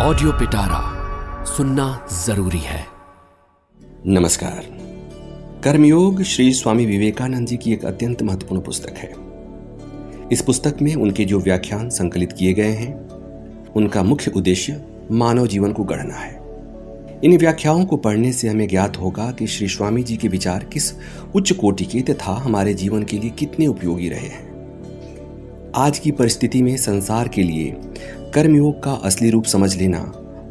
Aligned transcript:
Audio 0.00 0.32
Pitara 0.32 0.80
सुनना 1.44 2.08
ज़रूरी 2.26 2.58
है। 2.58 2.86
नमस्कार। 4.06 4.66
कर्मयोग 5.64 6.22
श्री 6.22 6.52
स्वामी 6.52 6.86
विवेकानंद 6.86 7.46
जी 7.46 7.56
की 7.56 7.72
एक 7.72 7.84
अत्यंत 7.84 8.22
महत्वपूर्ण 8.22 8.62
पुस्तक 8.62 8.96
है। 8.96 9.14
इस 10.32 10.42
पुस्तक 10.42 10.76
में 10.82 10.94
उनके 10.94 11.24
जो 11.24 11.40
व्याख्यान 11.40 11.90
संकलित 11.90 12.32
किए 12.32 12.52
गए 12.52 12.72
हैं, 12.72 13.08
उनका 13.72 14.02
मुख्य 14.02 14.32
उद्देश्य 14.36 14.84
मानव 15.10 15.46
जीवन 15.46 15.72
को 15.72 15.84
गढ़ना 15.84 16.14
है। 16.14 16.42
इन 17.24 17.38
व्याख्याओं 17.38 17.84
को 17.84 17.96
पढ़ने 17.96 18.32
से 18.32 18.48
हमें 18.48 18.68
ज्ञात 18.68 18.96
होगा 18.96 19.30
कि 19.30 19.46
श्री 19.46 19.68
स्वामी 19.68 20.02
जी 20.02 20.16
के 20.16 20.28
विचार 20.28 20.64
किस 20.64 20.92
उच्च 21.34 21.52
कोटि 21.52 21.84
के 21.84 22.00
तथा 22.00 22.32
हमारे 22.32 22.74
जीवन 22.74 23.02
के 23.02 23.18
लिए 23.18 23.30
कितने 23.30 23.66
उपयोगी 23.66 24.08
रहे 24.08 24.26
हैं। 24.26 24.48
आज 25.74 25.98
की 25.98 26.10
परिस्थिति 26.10 26.62
में 26.62 26.76
संसार 26.76 27.28
के 27.28 27.42
लिए 27.42 27.76
कर्मयोग 28.34 28.82
का 28.82 28.92
असली 28.92 29.30
रूप 29.30 29.44
समझ 29.44 29.76
लेना 29.76 29.98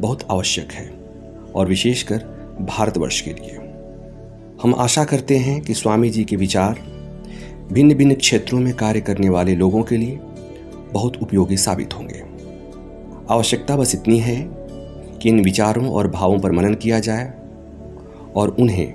बहुत 0.00 0.26
आवश्यक 0.30 0.72
है, 0.72 0.90
और 1.54 1.68
विशेषकर 1.68 2.18
भारतवर्ष 2.60 3.20
के 3.20 3.30
लिए। 3.30 3.58
हम 4.62 4.74
आशा 4.74 5.04
करते 5.04 5.36
हैं 5.36 5.60
कि 5.60 5.74
स्वामी 5.74 6.10
जी 6.10 6.24
के 6.24 6.36
विचार 6.36 6.80
भिन्न 7.72 7.94
भिन्न 7.94 8.14
क्षेत्रों 8.14 8.60
में 8.60 8.74
कार्य 8.74 9.00
करने 9.00 9.28
वाले 9.28 9.54
लोगों 9.54 9.82
के 9.82 9.96
लिए 9.96 10.18
बहुत 10.92 11.16
उपयोगी 11.16 11.56
साबित 11.56 11.94
होंगे। 11.94 12.22
आवश्यकता 13.30 13.76
बस 13.76 13.94
इतनी 13.94 14.18
है 14.18 14.36
कि 15.18 15.28
इन 15.28 15.40
विचारों 15.44 15.88
और 15.88 16.10
भावों 16.10 16.38
पर 16.38 16.52
मनन 16.52 16.74
किया 16.74 17.00
जाए 17.00 17.32
और 18.36 18.56
उन्हें 18.60 18.92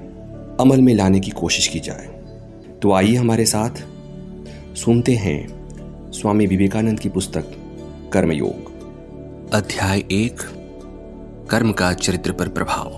अमल 0.60 0.82
में 0.82 0.94
लाने 0.94 1.20
की 1.20 1.32
कोशिश 1.32 1.68
की 1.68 1.80
जाए। 1.80 2.08
तो 2.82 2.92
आइए 2.92 3.16
हमारे 3.16 3.46
साथ 3.46 3.84
सुनते 4.76 5.16
हैं 5.16 6.12
स्वामी 6.12 6.48
विवेकानंद 6.48 7.00
की 7.00 7.10
पुस्तक 7.10 7.52
कर्मयोग। 8.14 8.73
अध्याय 9.54 10.00
एक, 10.00 10.42
कर्म 11.52 11.72
का 11.72 11.94
चरित्र 11.94 12.32
पर 12.32 12.48
प्रभाव। 12.48 12.92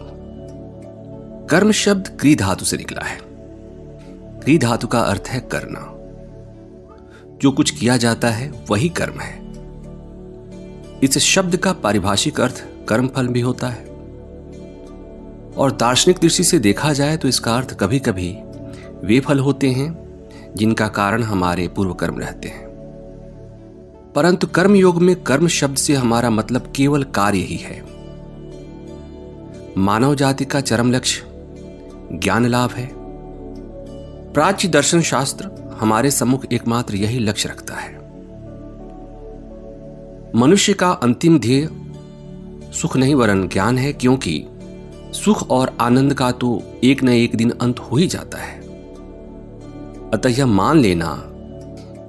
कर्म 1.50 1.72
शब्द 1.72 2.08
क्री 2.08 2.36
धातु 2.36 2.66
से 2.66 2.78
निकला 2.78 3.02
है। 3.02 3.20
क्री 4.40 4.58
धातु 4.58 4.88
का 4.88 5.00
अर्थ 5.00 5.24
है 5.28 5.40
करना। 5.40 5.92
जो 7.42 7.52
कुछ 7.52 7.72
किया 7.72 7.98
जाता 7.98 8.30
है, 8.30 8.66
वही 8.70 8.90
कर्म 8.90 9.20
है। 9.20 9.40
इस 11.04 11.18
शब्द 11.18 11.58
का 11.58 11.74
पारिभाषिक 11.74 12.42
अर्थ 12.42 12.68
कर्म 12.90 13.08
फल 13.08 13.28
भी 13.28 13.42
होता 13.42 13.68
है। 13.68 13.86
और 15.58 15.72
दार्शनिक 15.72 16.18
दृष्टि 16.22 16.44
से 16.44 16.60
देखा 16.60 16.94
जाए 16.94 17.18
तो 17.18 17.28
इसका 17.28 17.58
अर्थ 17.58 17.78
कभी 17.80 18.00
कभी 18.00 18.38
वे 19.04 19.20
फल 19.20 19.40
होते 19.40 19.70
हैं, 19.70 20.20
जिनका 20.56 20.88
कारण 20.88 21.24
हमारे 21.24 21.68
पूर्व 21.68 21.94
कर्म 21.94 22.20
रहते 22.20 22.48
हैं। 22.48 22.65
परंतु 24.16 24.48
कर्म 24.48 24.76
योग 24.76 25.02
में 25.02 25.24
कर्म 25.24 25.48
शब्द 25.48 25.78
से 25.78 25.94
हमारा 25.94 26.30
मतलब 26.30 26.74
केवल 26.76 27.04
कार्य 27.04 27.40
ही 27.40 27.56
है। 27.56 27.84
मानव 29.78 30.16
जाति 30.16 30.46
का 30.46 30.62
चरम 30.62 30.92
लक्ष्य, 30.92 31.24
ज्ञान 32.14 32.46
लाभ 32.46 32.72
है। 32.72 32.90
प्राच्य 34.34 34.68
दर्शन 34.68 35.02
शास्त्र 35.02 35.50
हमारे 35.80 36.12
सम्मुख 36.12 36.46
एकमात्र 36.46 36.96
यही 36.96 37.20
लक्ष्य 37.20 37.50
रखता 37.50 37.76
है। 37.76 37.96
मनुष्य 40.36 40.74
का 40.74 40.92
अंतिम 40.92 41.40
ध्येय, 41.40 41.70
सुख 42.74 42.98
नहीं 42.98 43.16
वरन 43.16 43.48
ज्ञान 43.48 43.78
है, 43.78 43.94
क्योंकि 43.94 44.46
सुख 45.12 45.50
और 45.50 45.78
आनंद 45.82 46.14
का 46.14 46.32
तो 46.32 46.64
एक 46.84 47.04
न 47.04 47.10
एक 47.10 47.36
दिन 47.36 47.50
अंत 47.62 47.80
हो 47.80 47.98
ही 47.98 48.08
जाता 48.08 48.38
है। 48.38 48.60
अतः 50.14 50.30
यह 50.30 50.46
मान 50.46 50.80
लेना 50.80 51.24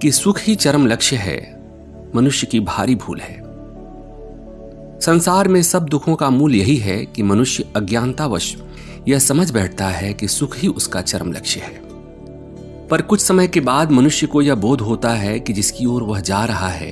कि 0.03 0.13
सुख 0.13 0.41
ही 0.41 0.55
चरम 0.55 0.87
लक्ष्य 0.87 1.17
है 1.17 1.56
मनुष्य 2.17 2.47
की 2.47 2.61
भारी 2.61 2.95
भूल 2.95 3.21
है। 3.21 3.43
संसार 5.01 5.49
में 5.49 5.63
सब 5.63 5.85
दुखों 5.85 6.15
का 6.17 6.31
मूल 6.31 6.55
यही 6.55 6.77
है 6.77 7.07
कि 7.07 7.23
मनुष्य 7.23 7.65
अज्ञानतावश 7.77 8.57
यह 9.09 9.19
समझ 9.19 9.51
बैठता 9.51 9.89
है 9.89 10.15
कि 10.15 10.29
सुख 10.29 10.59
ही 10.59 10.69
उसका 10.69 11.01
चरम 11.01 11.33
लक्ष्य 11.33 11.61
है। 11.61 11.87
पर 12.89 13.03
कुछ 13.03 13.21
समय 13.21 13.49
के 13.49 13.61
बाद 13.61 13.91
मनुष्य 13.91 14.27
को 14.27 14.43
यह 14.43 14.55
बोध 14.55 14.81
होता 14.81 15.11
है 15.11 15.41
कि 15.41 15.53
जिसकी 15.53 15.87
ओर 15.87 16.03
वह 16.03 16.21
जा 16.21 16.45
रहा 16.45 16.69
है, 16.69 16.91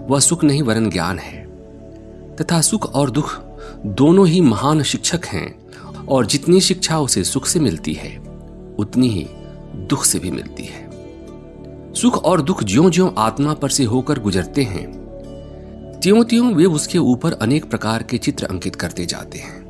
वह 0.00 0.20
सुख 0.20 0.44
नहीं 0.44 0.62
वरन 0.62 0.90
ज्ञान 0.90 1.18
है। 1.18 1.42
तथा 2.36 2.60
सुख 2.60 2.92
और 2.92 3.10
दुख 3.10 3.40
दोनों 3.86 4.28
ही 4.28 4.40
महान 4.40 4.82
शिक्षक 4.82 5.26
हैं 5.26 5.54
और 6.08 6.26
जितनी 6.26 6.60
शिक्षा 6.60 7.00
उसे 7.00 7.24
सुख 7.24 7.46
से 7.46 7.60
मिलती 7.60 7.92
है, 7.92 8.18
उतनी 8.78 9.08
ही 9.08 9.26
दुख 9.88 10.04
से 10.04 10.18
भी 10.18 10.30
मिलती 10.30 10.64
है। 10.64 10.81
सुख 12.02 12.24
और 12.24 12.42
दुख 12.42 12.64
ज्यो 12.64 12.90
ज्यो 12.90 13.14
आत्मा 13.18 13.54
पर 13.54 13.68
से 13.68 13.84
होकर 13.84 14.18
गुजरते 14.18 14.62
हैं 14.62 14.92
त्यों 16.02 16.24
त्यों 16.24 16.54
वे 16.54 16.64
उसके 16.64 16.98
ऊपर 16.98 17.32
अनेक 17.32 17.70
प्रकार 17.70 18.02
के 18.02 18.18
चित्र 18.18 18.46
अंकित 18.46 18.76
करते 18.76 19.06
जाते 19.06 19.38
हैं। 19.38 19.66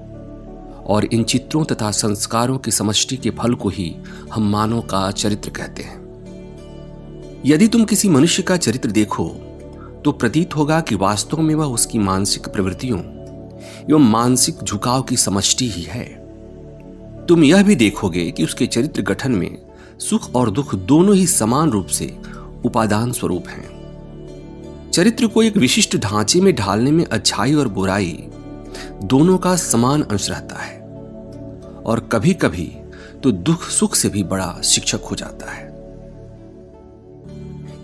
और 0.84 1.04
इन 1.04 1.24
चित्रों 1.24 1.64
तथा 1.64 1.90
संस्कारों 1.90 2.58
की 2.58 2.70
समष्टि 2.70 3.16
के 3.16 3.30
फल 3.30 3.54
को 3.54 3.68
ही 3.68 3.96
हम 4.32 4.50
मानव 4.50 4.80
का 4.80 5.10
चरित्र 5.10 5.50
कहते 5.50 5.82
हैं। 5.82 6.02
यदि 7.46 7.68
तुम 7.68 7.84
किसी 7.84 8.08
मनुष्य 8.08 8.42
का 8.42 8.56
चरित्र 8.56 8.90
देखो 8.90 9.28
तो 10.04 10.12
प्रतीत 10.12 10.56
होगा 10.56 10.80
कि 10.80 10.94
वास्तव 10.94 11.40
में 11.40 11.54
वह 11.54 11.66
वा 11.66 11.72
उसकी 11.72 11.98
मानसिक 11.98 12.48
प्रवृत्तियों 12.48 12.98
एवं 13.90 14.10
मानसिक 14.10 14.56
झुकाव 14.64 15.02
की 15.02 15.16
समष्टि 15.16 15.68
ही 15.68 15.82
है। 15.82 16.04
तुम 17.28 17.44
यह 17.44 17.62
भी 17.62 17.74
देखोगे 17.74 18.30
कि 18.30 18.44
उसके 18.44 18.66
चरित्र 18.66 19.02
गठन 19.02 19.32
में 19.32 19.71
सुख 20.02 20.34
और 20.34 20.50
दुख 20.50 20.74
दोनों 20.74 21.14
ही 21.16 21.26
समान 21.26 21.70
रूप 21.70 21.86
से 21.86 22.06
उपादान 22.64 23.12
स्वरूप 23.12 23.48
हैं। 23.48 24.90
चरित्र 24.90 25.26
को 25.26 25.42
एक 25.42 25.56
विशिष्ट 25.56 25.96
ढांचे 25.96 26.40
में 26.40 26.54
ढालने 26.54 26.90
में 26.90 27.04
अच्छाई 27.04 27.54
और 27.54 27.68
बुराई 27.68 28.28
दोनों 29.04 29.38
का 29.38 29.54
समान 29.56 30.02
अंश 30.02 30.30
रहता 30.30 30.56
है। 30.56 30.80
और 31.82 32.00
कभी 32.12 32.34
कभी 32.34 32.70
तो 33.22 33.30
दुख 33.30 33.62
सुख 33.62 33.94
से 33.94 34.08
भी 34.08 34.22
बड़ा 34.24 34.60
शिक्षक 34.64 35.00
हो 35.00 35.16
जाता 35.16 35.50
है। 35.50 35.70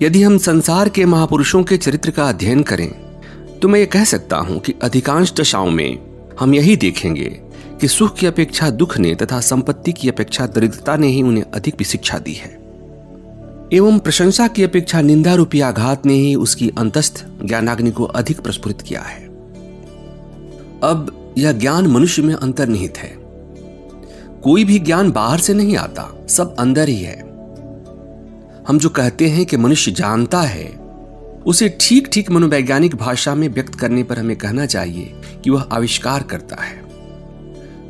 यदि 0.03 0.23
हम 0.23 0.39
संसार 0.39 0.89
के 0.89 1.05
महापुरुषों 1.05 1.63
के 1.65 1.77
चरित्र 1.77 2.11
का 2.11 2.29
अध्ययन 2.29 2.63
करें 2.63 2.91
तो 3.61 3.69
मैं 3.69 3.81
ये 3.81 3.87
कह 3.87 4.05
सकता 4.05 4.37
हूँ 4.37 4.59
कि 4.59 4.75
अधिकांश 4.83 5.33
दशाओं 5.33 5.71
में 5.71 5.99
हम 6.41 6.55
यही 6.55 6.77
देखेंगे 6.77 7.29
कि 7.81 7.89
सुख 7.89 8.17
की 8.17 8.27
अपेक्षा, 8.27 8.71
दुख 8.71 8.99
ने 8.99 9.15
तथा 9.15 9.41
संपत्ति 9.41 9.93
की 9.93 10.09
अपेक्षा, 10.09 10.47
दरिद्रता 10.47 10.97
ने 10.97 11.07
ही 11.07 11.23
उन्हें 11.23 11.45
अधिक 11.55 11.75
भी 11.79 11.85
शिक्षा 11.85 12.19
दी 12.19 12.33
है। 12.33 12.69
एवं 13.73 13.99
प्रशंसा 13.99 14.49
की 14.49 14.63
अपेक्षा 14.63 15.01
निंदा 15.01 15.35
रूपी 15.35 15.61
आघात 15.61 16.07
ने 16.07 16.15
ही 16.15 16.35
उसकी 16.35 16.73
अंतस्थ 16.79 17.27
ज्ञानाग्नि 17.45 17.91
को 17.91 18.05
अधिक 18.05 18.41
प्रस्फुरित 18.41 18.83
किया 18.83 19.03
है। 19.03 19.27
अब 20.83 21.35
यह 21.39 21.53
ज्ञान 21.53 21.87
मनुष्य 21.87 22.23
में 22.23 22.35
अंतर्निहित 22.35 22.99
है। 22.99 23.15
कोई 24.43 24.65
भी 24.65 24.79
ज्ञान 24.79 25.11
बाहर 25.13 25.39
से 25.39 25.55
नहीं 25.55 25.77
आता, 25.77 26.27
सब 26.29 26.57
अंदर 26.57 26.89
ही 26.89 27.03
है। 27.03 27.21
हम 28.69 28.79
जो 28.79 28.89
कहते 28.89 29.29
हैं 29.29 29.47
कि 29.47 29.57
मनुष्य 29.57 29.91
जानता 29.91 30.41
है, 30.41 30.79
उसे 31.47 31.79
ठीक 31.81 32.09
ठीक 32.13 32.31
मनोवैज्ञानिक 32.31 32.97
भाषा 32.97 33.35
में 33.35 33.49
व्यक्त 33.49 33.75
करने 33.75 34.03
पर 34.03 34.19
हमें 34.19 34.37
कहना 34.37 34.67
चाहिए 34.67 35.15
कि 35.45 35.51
वह 35.51 35.61
आविष्कार 35.61 36.23
करता 36.23 36.57
है। 36.63 36.88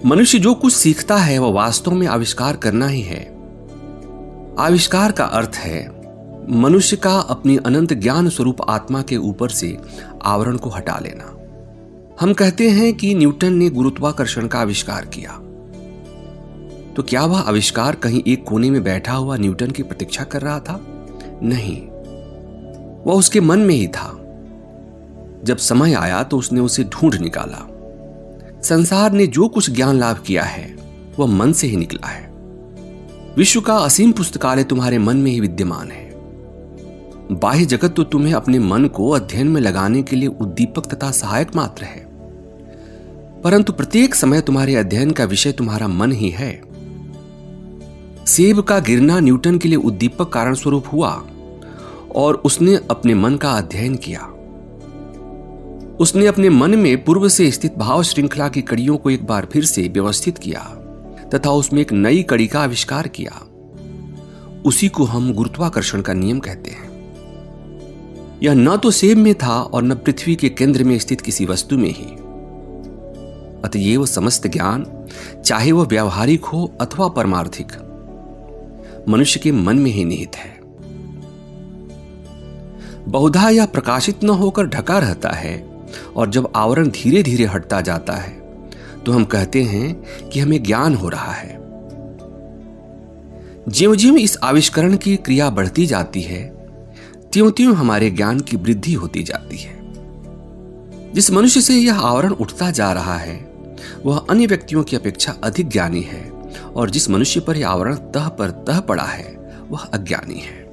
मनुष्य 0.07 0.39
जो 0.39 0.55
कुछ 0.55 0.75
सीखता 0.75 1.17
है, 1.17 1.39
वह 1.39 1.53
वास्तव 1.53 1.91
में 1.91 2.07
आविष्कार 2.07 2.57
करना 2.57 2.87
ही 2.87 3.03
है। 3.03 3.39
आविष्कार 4.59 5.13
का 5.13 5.25
अर्थ 5.25 5.51
है, 5.55 6.03
मनुष्य 6.51 6.97
का 6.97 7.19
अपनी 7.19 7.57
अनंत 7.57 7.93
ज्ञान 7.93 8.29
स्वरूप 8.29 8.57
आत्मा 8.69 9.03
के 9.03 9.17
ऊपर 9.17 9.49
से 9.49 9.79
आवरण 10.23 10.57
को 10.57 10.71
हटा 10.71 10.99
लेना। 11.03 11.35
हम 12.21 12.33
कहते 12.33 12.71
हैं 12.71 12.95
कि 12.95 13.15
न्यूटन 13.15 13.53
ने 13.53 13.71
गुरुत्वाकर्षण 13.71 14.47
का 14.47 14.59
आविष्कार 14.59 15.05
किया। 15.05 15.33
तो 16.97 17.03
क्या 17.03 17.25
वह 17.25 17.41
आविष्कार 17.41 17.95
कहीं 17.95 18.23
एक 18.27 18.45
कोने 18.45 18.71
में 18.71 18.85
बैठा 18.85 19.13
हुआ 19.13 19.37
न्यूटन 19.37 19.71
की 19.71 19.83
प्रतीक्षा 19.83 20.25
कर 20.25 20.43
रहा 20.43 20.61
था? 20.61 20.81
नहीं। 21.43 21.87
वह 23.07 23.15
उसके 23.15 23.41
मन 23.41 23.59
में 23.59 23.75
ही 23.75 23.89
था। 23.89 24.15
जब 25.45 25.57
समय 25.57 25.95
आया 25.95 26.23
तो 26.23 26.39
उसने 26.39 26.61
उसे 26.61 26.85
ढूंढ 26.85 27.15
निकाला। 27.15 27.68
संसार 28.63 29.13
ने 29.13 29.27
जो 29.27 29.49
कुछ 29.49 29.71
ज्ञान 29.71 29.99
लाभ 29.99 30.19
किया 30.27 30.43
है, 30.43 30.77
वह 31.19 31.27
मन 31.27 31.53
से 31.53 31.67
ही 31.67 31.77
निकला 31.77 32.07
है। 32.07 32.31
विश्व 33.37 33.61
का 33.61 33.77
असीम 33.77 34.13
पुस्तकालय 34.13 34.65
तुम्हारे 34.65 34.99
मन 34.99 35.17
में 35.17 35.31
ही 35.31 35.41
विद्यमान 35.41 35.91
है। 35.91 36.11
बाह्य 37.33 37.65
जगत 37.65 37.95
तो 37.97 38.05
तुम्हें 38.05 38.35
अपने 38.35 38.59
मन 38.59 38.85
को 38.85 39.11
अध्ययन 39.11 39.49
में 39.49 39.61
लगाने 39.61 40.03
के 40.03 40.17
लिए 40.17 40.29
उद्दीपक 40.29 40.95
तथा 40.95 41.11
सहायक 41.11 41.57
मात्र 41.57 41.85
है। 41.85 42.09
परंतु 43.43 43.73
प्रत्येक 43.73 44.15
समय 44.15 44.41
तुम्हारे 44.41 44.77
अध्ययन 44.77 45.11
का 45.11 45.25
विषय 45.25 45.53
तुम्हारा 45.53 45.89
मन 45.89 46.13
ही 46.13 46.31
है। 46.31 46.63
सेब 48.27 48.61
का 48.61 48.79
गिरना 48.79 49.21
न्यूटन 49.21 49.59
के 49.59 49.69
लिए 49.69 49.77
उद्दीपक 49.77 50.33
कारण 50.33 50.55
स्वरूप 50.55 50.85
हुआ, 50.93 51.23
और 52.15 52.35
उसने 52.35 52.81
अपने 52.91 53.15
मन 53.15 53.37
का 53.37 53.51
अध्ययन 53.51 53.97
किया। 53.97 54.33
उसने 56.01 56.27
अपने 56.27 56.49
मन 56.49 56.79
में 56.79 57.05
पूर्व 57.05 57.29
से 57.29 57.51
स्थित 57.51 57.75
भाव 57.79 58.03
श्रृंखला 58.03 58.49
की 58.49 58.63
कड़ियों 58.63 58.97
को 58.97 59.11
एक 59.11 59.27
बार 59.27 59.49
फिर 59.53 59.65
से 59.65 59.89
व्यवस्थित 59.89 60.39
किया, 60.39 60.61
तथा 61.35 61.51
उसमें 61.51 61.81
एक 61.81 61.93
नई 61.93 62.23
कड़ी 62.23 62.47
का 62.47 62.61
आविष्कार 62.61 63.09
किया। 63.09 63.43
उसी 64.65 64.89
को 64.89 65.05
हम 65.05 65.33
गुरुत्वाकर्षण 65.33 66.01
का 66.01 66.13
नियम 66.13 66.39
कहते 66.39 66.71
हैं। 66.71 66.89
यह 68.43 68.55
न 68.55 68.77
तो 68.77 68.91
सेब 68.91 69.19
में 69.19 69.35
था 69.35 69.63
और 69.63 69.83
न 69.83 69.95
पृथ्वी 69.95 70.35
के 70.35 70.49
केंद्र 70.49 70.85
में 70.85 70.99
स्थित 70.99 71.21
किसी 71.21 71.47
वस्तु 71.47 71.79
में 71.79 71.91
ही। 71.91 72.05
अतएव 73.65 74.07
समस्त 74.07 74.47
ज्ञान, 74.47 75.07
चाहे 75.45 75.73
वह 75.73 75.85
व्यावहारिक 75.85 76.45
हो 76.45 76.73
अथवा 76.81 77.09
परमार्थिक, 77.09 77.73
मनुष्य 79.09 79.41
के 79.41 79.53
मन 79.53 79.79
में 79.79 79.91
ही 79.91 80.05
निहित 80.05 80.37
है। 80.37 80.61
बहुधा 83.09 83.49
यह 83.49 83.67
प्रकाशित 83.67 84.25
न 84.25 84.29
होकर 84.29 84.67
ढका 84.67 84.99
रहता 84.99 85.31
है 85.31 85.68
और 86.17 86.31
जब 86.31 86.53
आवरण 86.57 86.89
धीरे 86.89 87.23
धीरे 87.23 87.45
हटता 87.45 87.81
जाता 87.81 88.13
है 88.13 88.39
तो 89.07 89.13
हम 89.13 89.25
कहते 89.25 89.63
हैं 89.63 90.05
कि 90.29 90.41
हमें 90.41 90.63
ज्ञान 90.63 90.95
हो 90.95 91.09
रहा 91.09 91.33
है। 91.33 91.59
ज्यो 93.69 93.97
ज्यो 93.97 94.17
इस 94.17 94.37
आविष्करण 94.43 94.97
की 94.97 95.17
क्रिया 95.17 95.51
बढ़ती 95.51 95.87
जाती 95.87 96.21
है 96.21 96.49
त्यों 97.33 97.51
त्यों 97.51 97.77
हमारे 97.77 98.11
ज्ञान 98.11 98.41
की 98.41 98.57
वृद्धि 98.57 98.93
होती 98.93 99.23
जाती 99.23 99.57
है। 99.57 99.79
जिस 101.13 101.31
मनुष्य 101.31 101.61
से 101.61 101.75
यह 101.75 102.01
आवरण 102.01 102.33
उठता 102.33 102.71
जा 102.71 102.93
रहा 102.93 103.17
है, 103.17 103.53
वह 104.07 104.27
अन्य 104.31 104.47
व्यक्तियों 104.47 104.83
की 104.83 104.97
अपेक्षा 104.97 105.37
अधिक 105.45 105.69
ज्ञानी 105.69 106.01
है, 106.01 106.31
और 106.77 106.91
जिस 106.91 107.11
मनुष्य 107.11 107.41
पर 107.41 107.57
यह 107.57 107.69
आवरण 107.69 107.95
तह 107.95 108.29
पर 108.29 108.51
तह 108.51 108.81
पड़ा 108.81 109.05
है, 109.05 109.53
वह 109.69 109.79
अज्ञानी 109.79 110.39
है। 110.39 110.69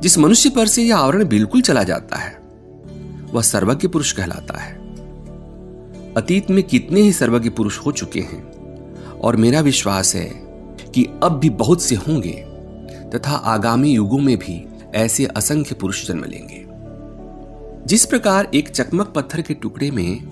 जिस 0.00 0.18
मनुष्य 0.18 0.50
पर 0.50 0.66
से 0.66 0.82
यह 0.82 0.96
आवरण 0.96 1.24
बिल्कुल 1.24 1.60
चला 1.60 1.82
जाता 1.82 2.16
है 2.16 2.45
वह 3.36 3.42
सर्वज्ञ 3.42 3.88
पुरुष 3.88 4.12
कहलाता 4.12 4.58
है। 4.58 4.74
अतीत 6.14 6.50
में 6.50 6.64
कितने 6.64 7.00
ही 7.00 7.12
सर्वज्ञ 7.12 7.50
पुरुष 7.50 7.78
हो 7.78 7.92
चुके 7.92 8.20
हैं, 8.20 8.52
और 9.12 9.36
मेरा 9.36 9.60
विश्वास 9.60 10.14
है 10.14 10.24
कि 10.94 11.08
अब 11.22 11.38
भी 11.38 11.50
बहुत 11.50 11.82
से 11.82 11.94
होंगे, 11.94 12.44
तथा 13.14 13.32
आगामी 13.32 13.92
युगों 13.92 14.18
में 14.18 14.36
भी 14.36 14.66
ऐसे 14.94 15.26
असंख्य 15.26 15.74
पुरुष 15.74 16.08
जन्म 16.08 16.24
लेंगे। 16.24 16.66
जिस 17.86 18.06
प्रकार 18.06 18.48
एक 18.54 18.68
चकमक 18.68 19.06
पत्थर 19.06 19.40
के 19.40 19.54
टुकड़े 19.54 19.90
में 19.90 20.28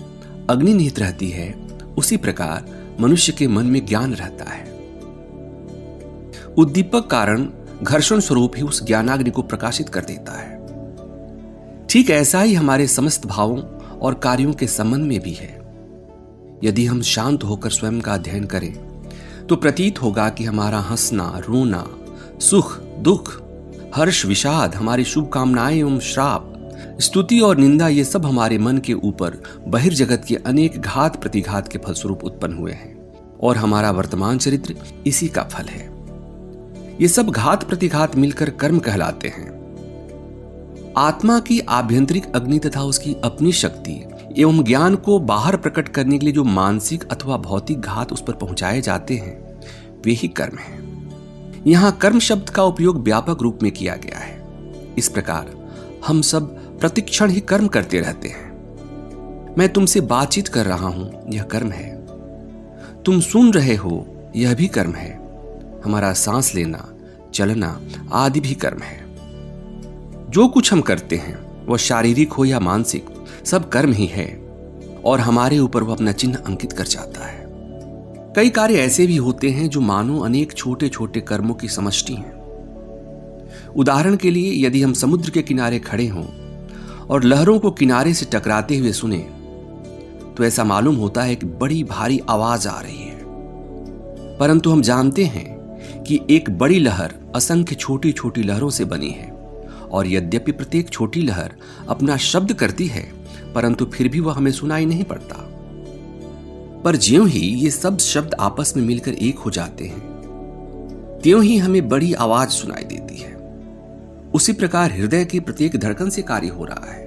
अग्नि 0.49 0.73
निहित 0.73 0.99
रहती 0.99 1.29
है, 1.29 1.67
उसी 1.97 2.17
प्रकार 2.17 2.65
मनुष्य 2.99 3.33
के 3.33 3.47
मन 3.47 3.65
में 3.65 3.85
ज्ञान 3.85 4.13
रहता 4.13 4.45
है। 4.45 4.65
उद्दीपक 6.57 7.07
कारण 7.07 7.49
घर्षण 7.83 8.19
स्वरूप 8.19 8.51
ही 8.55 8.61
उस 8.61 8.87
ज्ञानाग्नि 8.87 9.29
को 9.29 9.41
प्रकाशित 9.41 9.89
कर 9.89 10.05
देता 10.05 10.39
है। 10.39 10.54
ठीक 11.95 12.09
ऐसा 12.09 12.41
ही 12.41 12.53
हमारे 12.53 12.87
समस्त 12.87 13.25
भावों 13.25 13.59
और 13.99 14.13
कार्यों 14.13 14.53
के 14.53 14.67
संबंध 14.67 15.03
में 15.03 15.19
भी 15.19 15.33
है। 15.33 15.61
यदि 16.63 16.85
हम 16.85 17.01
शांत 17.01 17.43
होकर 17.43 17.69
स्वयं 17.69 18.01
का 18.01 18.13
अध्ययन 18.13 18.45
करें 18.45 18.73
तो 19.47 19.55
प्रतीत 19.55 20.01
होगा 20.01 20.29
कि 20.29 20.43
हमारा 20.43 20.79
हंसना, 20.79 21.41
रोना, 21.49 21.87
सुख, 22.41 22.81
दुख, 22.81 23.41
हर्ष, 23.95 24.25
विषाद, 24.25 24.75
हमारी 24.75 25.03
शुभकामनाएँ 25.03 25.79
एवं 25.79 25.99
श्राप, 25.99 26.71
स्तुति 27.01 27.39
और 27.39 27.57
निंदा, 27.57 27.87
ये 27.87 28.03
सब 28.03 28.25
हमारे 28.25 28.57
मन 28.57 28.77
के 28.77 28.93
ऊपर 28.93 29.41
बहिर्जगत 29.67 30.25
के 30.27 30.35
अनेक 30.35 30.81
घात 30.81 31.21
प्रतिघात 31.21 31.67
के 31.67 31.77
फलस्वरूप 31.77 32.23
उत्पन्न 32.23 32.53
हुए 32.53 32.71
हैं 32.71 33.13
और 33.41 33.57
हमारा 33.57 33.91
वर्तमान 33.91 34.37
चरित्र 34.37 34.75
इसी 35.07 35.27
का 35.27 35.43
फल 35.43 35.65
है। 35.65 35.89
ये 37.01 37.07
सब 37.07 37.29
घात 37.29 37.63
प्रतिघात 37.63 38.15
मिलकर 38.15 38.49
कर्म 38.49 38.79
कहलाते 38.79 39.27
हैं। 39.27 39.54
आत्मा 40.97 41.39
की 41.39 41.59
आभ्यंतरिक 41.59 42.35
अग्नि 42.35 42.59
तथा 42.59 42.83
उसकी 42.83 43.15
अपनी 43.23 43.51
शक्ति 43.51 44.03
एवं 44.37 44.63
ज्ञान 44.63 44.95
को 44.95 45.19
बाहर 45.19 45.57
प्रकट 45.57 45.89
करने 45.89 46.17
के 46.17 46.25
लिए 46.25 46.33
जो 46.33 46.43
मानसिक 46.43 47.03
अथवा 47.03 47.37
भौतिक 47.37 47.81
घात 47.81 48.13
उस 48.13 48.23
पर 48.27 48.33
पहुँचाए 48.33 48.81
जाते 48.81 49.15
हैं, 49.15 49.61
वे 50.05 50.11
ही 50.11 50.27
कर्म 50.27 50.57
है। 50.57 50.79
यहाँ 51.67 51.91
कर्म 51.91 52.19
शब्द 52.19 52.49
का 52.49 52.63
उपयोग 52.63 53.03
व्यापक 53.03 53.41
रूप 53.41 53.59
में 53.63 53.71
किया 53.71 53.95
गया 53.95 54.19
है। 54.19 54.47
इस 54.97 55.09
प्रकार 55.09 55.69
हम 56.07 56.21
सब 56.21 56.57
प्रतिक्षण 56.79 57.29
ही 57.29 57.39
कर्म 57.39 57.67
करते 57.67 57.99
रहते 57.99 58.27
हैं। 58.27 58.51
मैं 59.57 59.73
तुमसे 59.73 60.01
बातचीत 60.01 60.47
कर 60.47 60.65
रहा 60.65 60.87
हूँ, 60.87 61.33
यह 61.33 61.43
कर्म 61.43 61.71
है। 61.71 62.07
तुम 63.03 63.19
सुन 63.19 63.53
रहे 63.53 63.75
हो, 63.75 64.07
यह 64.35 64.55
भी 64.55 64.67
कर्म 64.67 64.91
है। 64.91 65.13
हमारा 65.85 66.13
सांस 66.13 66.55
लेना, 66.55 66.93
चलना 67.33 67.81
आदि 68.13 68.39
भी 68.39 68.53
कर्म 68.53 68.79
है। 68.79 69.04
जो 70.35 70.47
कुछ 70.47 70.73
हम 70.73 70.81
करते 70.81 71.15
हैं, 71.15 71.65
वह 71.65 71.77
शारीरिक 71.77 72.33
हो 72.33 72.45
या 72.45 72.59
मानसिक, 72.59 73.05
सब 73.45 73.69
कर्म 73.69 73.91
ही 73.91 74.05
है, 74.05 74.49
और 75.05 75.19
हमारे 75.19 75.59
ऊपर 75.59 75.83
वह 75.83 75.93
अपना 75.93 76.11
चिन्ह 76.11 76.37
अंकित 76.37 76.71
कर 76.71 76.83
जाता 76.83 77.25
है। 77.25 77.45
कई 78.35 78.49
कार्य 78.49 78.75
ऐसे 78.75 79.07
भी 79.07 79.15
होते 79.15 79.49
हैं 79.49 79.69
जो 79.69 79.81
मानो 79.81 80.19
अनेक 80.19 80.53
छोटे 80.53 80.89
छोटे 80.89 81.21
कर्मों 81.21 81.55
की 81.55 81.67
समष्टि 81.67 82.13
हैं। 82.13 82.33
उदाहरण 83.75 84.15
के 84.15 84.31
लिए, 84.31 84.67
यदि 84.67 84.81
हम 84.81 84.93
समुद्र 84.93 85.29
के 85.29 85.41
किनारे 85.41 85.79
खड़े 85.79 86.07
हों, 86.07 86.25
और 87.09 87.23
लहरों 87.23 87.59
को 87.59 87.71
किनारे 87.71 88.13
से 88.13 88.25
टकराते 88.25 88.77
हुए 88.77 88.91
सुने 88.91 89.17
तो 90.37 90.43
ऐसा 90.43 90.63
मालूम 90.63 90.95
होता 90.95 91.23
है 91.23 91.35
कि 91.35 91.45
बड़ी 91.45 91.83
भारी 91.83 92.21
आवाज़ 92.29 92.67
आ 92.67 92.81
रही 92.81 93.03
है। 93.03 93.19
परंतु 94.37 94.71
हम 94.71 94.81
जानते 94.81 95.25
हैं 95.25 95.57
कि 96.03 96.21
एक 96.29 96.57
बड़ी 96.57 96.79
लहर 96.79 97.15
असंख्य 97.35 97.75
छोटी 97.75 98.11
छोटी 98.11 98.43
लहरों 98.43 98.69
से 98.69 98.85
बनी 98.85 99.09
है। 99.09 99.34
और 99.95 100.07
यद्यपि 100.07 100.51
प्रत्येक 100.51 100.89
छोटी 100.89 101.21
लहर 101.21 101.53
अपना 101.89 102.17
शब्द 102.17 102.53
करती 102.53 102.87
है, 102.87 103.03
परंतु 103.55 103.85
फिर 103.85 104.07
भी 104.07 104.19
वह 104.19 104.33
हमें 104.33 104.51
सुनाई 104.51 104.85
नहीं 104.85 105.03
पड़ता। 105.03 105.35
पर 106.83 106.95
ज्यों 106.95 107.27
ही 107.27 107.39
ये 107.39 107.69
सब 107.71 107.97
शब्द 107.97 108.33
आपस 108.39 108.73
में 108.77 108.83
मिलकर 108.83 109.13
एक 109.13 109.37
हो 109.37 109.51
जाते 109.51 109.85
हैं, 109.85 110.01
त्यों 111.23 111.43
ही 111.43 111.57
हमें 111.57 111.87
बड़ी 111.89 112.13
आवाज़ 112.13 112.49
सुनाई 112.49 112.83
देती 112.83 113.17
है। 113.17 113.33
उसी 114.33 114.53
प्रकार 114.53 114.91
हृदय 114.91 115.25
की 115.25 115.39
प्रत्येक 115.39 115.77
धड़कन 115.77 116.09
से 116.09 116.21
कार्य 116.21 116.47
हो 116.47 116.65
रहा 116.65 116.91
है। 116.91 117.03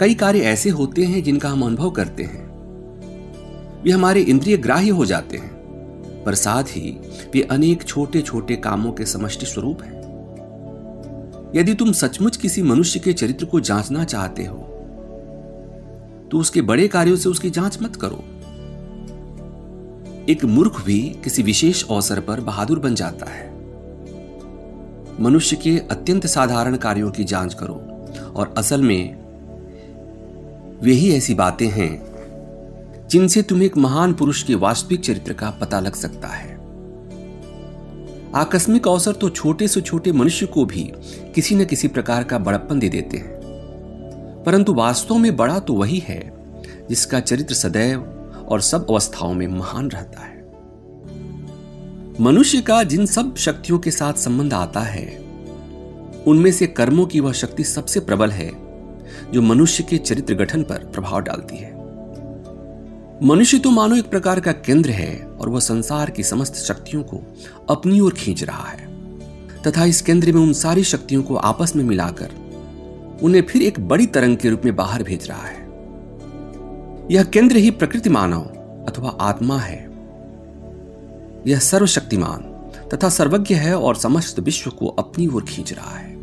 कई 0.00 0.14
कार्य 0.14 0.40
ऐसे 0.40 0.70
होते 0.70 1.02
हैं 1.02 1.22
जिनका 1.22 1.48
हम 1.48 1.62
अनुभव 1.62 1.90
करते 1.90 2.22
हैं। 2.22 2.42
वे 3.82 3.90
हमारे 3.90 4.20
इंद्रिय 4.22 4.56
ग्राह्य 4.56 4.90
हो 4.90 5.04
जाते 5.04 5.36
हैं, 5.36 5.52
पर 6.24 6.34
साथ 6.34 6.64
ही 6.64 6.90
वे 7.34 7.42
अनेक 7.42 7.84
छोटे 7.84 8.22
छोटे 8.22 8.56
कामों 8.56 8.92
के 8.92 9.06
समष्टि 9.06 9.46
स्वरूप 9.46 9.82
हैं। 9.82 10.03
यदि 11.54 11.74
तुम 11.74 11.92
सचमुच 11.92 12.36
किसी 12.36 12.62
मनुष्य 12.62 13.00
के 13.00 13.12
चरित्र 13.12 13.46
को 13.46 13.60
जांचना 13.60 14.04
चाहते 14.04 14.44
हो 14.44 14.56
तो 16.30 16.38
उसके 16.38 16.62
बड़े 16.62 16.86
कार्यों 16.88 17.16
से 17.16 17.28
उसकी 17.28 17.50
जाँच 17.50 17.78
मत 17.82 17.96
करो। 17.96 18.22
एक 20.28 20.44
मूर्ख 20.44 20.80
भी 20.84 21.00
किसी 21.24 21.42
विशेष 21.42 21.84
अवसर 21.84 22.20
पर 22.20 22.40
बहादुर 22.40 22.78
बन 22.78 22.94
जाता 22.94 23.26
है। 23.30 23.52
मनुष्य 25.20 25.56
के 25.56 25.76
अत्यंत 25.90 26.26
साधारण 26.26 26.76
कार्यों 26.76 27.10
की 27.10 27.24
जाँच 27.24 27.54
करो, 27.54 27.74
और 28.36 28.54
असल 28.58 28.82
में 28.82 29.14
वे 30.82 30.92
ही 30.92 31.12
ऐसी 31.12 31.34
बातें 31.34 31.68
हैं, 31.68 31.92
जिनसे 33.10 33.42
तुम्हें 33.42 33.66
एक 33.66 33.76
महान 33.76 34.14
पुरुष 34.14 34.42
के 34.42 34.54
वास्तविक 34.54 35.00
चरित्र 35.00 35.32
का 35.32 35.50
पता 35.50 35.80
लग 35.80 35.94
सकता 35.94 36.28
है। 36.28 36.53
आकस्मिक 38.34 38.88
अवसर 38.88 39.12
तो 39.12 39.30
छोटे 39.30 39.68
से 39.68 39.80
छोटे 39.80 40.12
मनुष्य 40.12 40.46
को 40.46 40.64
भी 40.64 40.92
किसी 41.34 41.54
न 41.54 41.64
किसी 41.64 41.88
प्रकार 41.88 42.24
का 42.24 42.38
बड़प्पन 42.38 42.78
दे 42.78 42.88
देते 42.88 43.16
हैं। 43.16 43.34
परंतु 44.46 44.74
वास्तव 44.74 45.14
में 45.14 45.36
बड़ा 45.36 45.58
तो 45.58 45.74
वही 45.74 45.98
है, 45.98 46.34
जिसका 46.88 47.20
चरित्र 47.20 47.54
सदैव 47.54 48.00
और 48.48 48.60
सब 48.60 48.86
अवस्थाओं 48.90 49.34
में 49.34 49.46
महान 49.46 49.88
रहता 49.88 50.20
है। 50.20 50.44
मनुष्य 52.20 52.60
का 52.60 52.82
जिन 52.82 53.06
सब 53.06 53.36
शक्तियों 53.36 53.78
के 53.78 53.90
साथ 53.90 54.12
संबंध 54.12 54.54
आता 54.54 54.80
है, 54.80 55.18
उनमें 56.26 56.52
से 56.52 56.66
कर्मों 56.66 57.06
की 57.06 57.20
वह 57.20 57.32
शक्ति 57.32 57.64
सबसे 57.64 58.00
प्रबल 58.00 58.30
है, 58.30 58.50
जो 59.32 59.42
मनुष्य 59.42 59.84
के 59.84 59.98
चरित्र 59.98 60.34
गठन 60.34 60.62
पर 60.62 60.78
प्रभाव 60.78 61.20
डालती 61.20 61.56
है। 61.56 61.73
मनुष्य 63.22 63.58
तो 63.58 63.70
मानो 63.70 63.96
एक 63.96 64.10
प्रकार 64.10 64.40
का 64.40 64.52
केंद्र 64.52 64.90
है 64.90 65.26
और 65.40 65.48
वह 65.48 65.60
संसार 65.60 66.10
की 66.10 66.22
समस्त 66.22 66.54
शक्तियों 66.54 67.02
को 67.02 67.20
अपनी 67.70 68.00
ओर 68.00 68.14
खींच 68.14 68.42
रहा 68.44 68.68
है। 68.68 68.88
तथा 69.62 69.84
इस 69.84 70.02
केंद्र 70.02 70.32
में 70.32 70.40
उन 70.40 70.52
सारी 70.52 70.84
शक्तियों 70.84 71.22
को 71.22 71.36
आपस 71.36 71.76
में 71.76 71.84
मिलाकर 71.84 72.30
उन्हें 73.22 73.42
फिर 73.42 73.62
एक 73.62 73.80
बड़ी 73.80 74.06
तरंग 74.06 74.36
के 74.36 74.50
रूप 74.50 74.62
में 74.64 74.76
बाहर 74.76 75.02
भेज 75.02 75.28
रहा 75.28 75.42
है। 75.42 75.62
यह 77.10 77.24
केंद्र 77.24 77.56
ही 77.56 77.70
प्रकृति 77.70 78.10
मानव 78.10 78.40
अथवा 78.88 79.16
आत्मा 79.20 79.58
है। 79.58 79.90
यह 81.46 81.58
सर्वशक्तिमान 81.58 82.40
तथा 82.94 83.08
सर्वज्ञ 83.08 83.54
है 83.54 83.78
और 83.78 83.96
समस्त 83.96 84.38
विश्व 84.38 84.70
को 84.70 84.86
अपनी 84.86 85.26
ओर 85.26 85.44
खींच 85.44 85.72
रहा 85.72 85.96
है। 85.96 86.16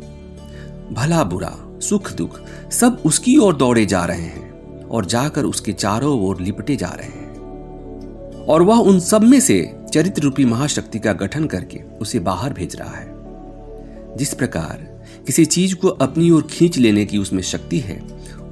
भला 0.92 1.24
बुरा, 1.24 1.58
सुख 1.80 2.12
दुख 2.12 2.40
सब 2.72 3.02
उसकी 3.06 3.36
ओर 3.36 3.56
दौड़े 3.56 3.86
जा 3.86 4.04
रहे 4.04 4.22
हैं। 4.22 4.51
और 4.92 5.04
जाकर 5.04 5.44
उसके 5.44 5.72
चारों 5.72 6.20
ओर 6.20 6.40
लिपटे 6.40 6.76
जा 6.76 6.88
रहे 6.88 7.08
हैं। 7.08 7.32
और 8.44 8.62
वह 8.62 8.78
उन 8.78 9.00
सब 9.00 9.22
में 9.22 9.40
से 9.40 9.76
चरित्र 9.92 10.22
रूपी 10.22 10.44
महाशक्ति 10.44 10.98
का 10.98 11.12
गठन 11.12 11.46
करके 11.46 11.80
उसे 12.00 12.18
बाहर 12.18 12.52
भेज 12.52 12.76
रहा 12.76 12.96
है। 12.96 13.12
जिस 14.16 14.34
प्रकार 14.34 15.02
किसी 15.26 15.44
चीज़ 15.44 15.74
को 15.74 15.88
अपनी 15.88 16.30
ओर 16.30 16.42
खींच 16.42 16.78
लेने 16.78 17.04
की 17.04 17.18
उसमें 17.18 17.42
शक्ति 17.42 17.78
है, 17.78 18.02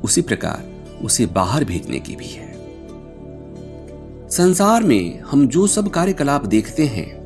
उसी 0.05 0.23
प्रकार 0.23 0.65
उसे 1.03 1.27
बाहर 1.27 1.65
भेजने 1.65 1.99
की 1.99 2.17
भी 2.17 2.27
है। 2.27 2.51
संसार 4.29 4.83
में 4.83 5.21
हम 5.21 5.49
जो 5.49 5.67
सब 5.67 5.89
कार्यकलाप 5.89 6.47
देखते 6.47 6.87
हैं, 6.87 7.21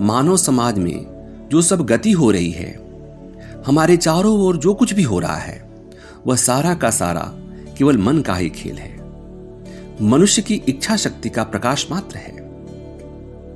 मानव 0.00 0.36
समाज 0.36 0.78
में 0.78 1.06
जो 1.50 1.62
सब 1.62 1.86
गति 1.86 2.12
हो 2.12 2.30
रही 2.30 2.50
है, 2.50 2.88
हमारे 3.66 3.96
चारों 3.96 4.38
ओर 4.38 4.56
जो 4.56 4.74
कुछ 4.74 4.92
भी 4.92 5.02
हो 5.02 5.18
रहा 5.18 5.36
है, 5.36 5.70
वह 6.26 6.36
सारा 6.36 6.74
का 6.74 6.90
सारा 6.90 7.34
केवल 7.78 7.98
मन 7.98 8.20
का 8.20 8.34
ही 8.34 8.50
खेल 8.50 8.76
है। 8.76 8.98
मनुष्य 10.02 10.42
की 10.42 10.54
इच्छा 10.54 10.96
शक्ति 10.96 11.28
का 11.28 11.44
प्रकाश 11.44 11.86
मात्र 11.90 12.16
है। 12.16 12.36